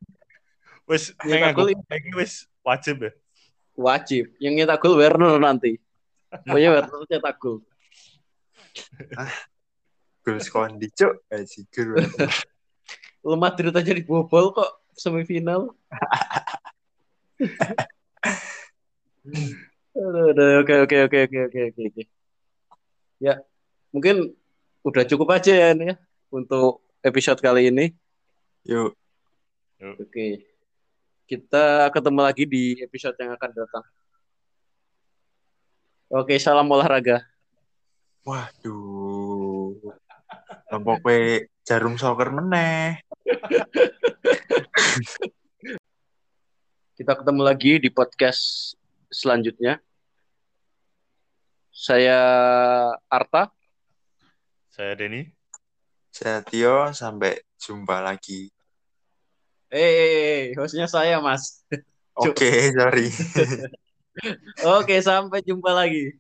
wis 0.87 1.11
Ya, 1.23 1.35
nek 1.35 1.41
tak 1.43 1.51
aku 1.51 1.61
gol- 1.67 1.71
iki 1.75 2.11
wis 2.15 2.33
wajib 2.63 2.95
ya 3.03 3.11
wajib. 3.75 4.31
Yang 4.39 4.53
nyetak 4.63 4.79
gol 4.79 4.95
Werner 4.95 5.35
nanti. 5.41 5.75
Pokoknya 6.31 6.69
Werner 6.79 7.01
cetak 7.09 7.35
gol. 7.41 7.59
Gol 10.31 10.39
skondi 10.39 10.87
cuk. 10.95 11.13
Eh, 11.27 11.43
sigur. 11.43 11.99
Lo 13.21 13.35
Madrid 13.43 13.75
aja 13.75 13.91
dibobol 13.91 14.55
kok 14.55 14.71
semifinal. 14.95 15.75
Aduh, 19.91 20.63
Oke 20.63 20.73
oke 20.87 20.95
oke 21.05 21.17
oke 21.27 21.37
oke 21.51 21.59
oke 21.69 21.81
oke. 21.91 22.03
Ya 23.19 23.43
mungkin 23.91 24.33
udah 24.87 25.03
cukup 25.05 25.35
aja 25.35 25.51
ya 25.53 25.67
ini 25.75 25.93
ya 25.93 25.95
untuk 26.31 26.81
episode 27.03 27.43
kali 27.43 27.69
ini. 27.69 27.91
Yuk, 28.65 28.93
Oke. 29.81 30.45
Kita 31.25 31.89
ketemu 31.89 32.19
lagi 32.21 32.45
di 32.45 32.77
episode 32.85 33.17
yang 33.17 33.33
akan 33.33 33.49
datang. 33.49 33.85
Oke, 36.11 36.37
salam 36.37 36.69
olahraga. 36.69 37.25
waduh. 38.21 39.00
Lompok 40.71 41.03
we 41.03 41.51
jarum 41.67 41.99
soccer 41.99 42.31
meneh. 42.31 43.03
Kita 46.95 47.11
ketemu 47.19 47.43
lagi 47.43 47.75
di 47.75 47.91
podcast 47.91 48.71
selanjutnya. 49.11 49.83
Saya 51.75 52.19
Arta. 53.11 53.51
saya 54.71 54.95
Denny 54.95 55.27
Saya 56.07 56.39
Tio, 56.39 56.95
sampai 56.95 57.43
jumpa 57.59 57.99
lagi. 57.99 58.47
Eh, 59.67 60.55
hostnya 60.55 60.87
saya, 60.87 61.19
Mas. 61.19 61.67
Oke, 62.15 62.71
sorry. 62.71 63.11
Oke, 64.79 65.03
sampai 65.03 65.43
jumpa 65.43 65.75
lagi. 65.75 66.15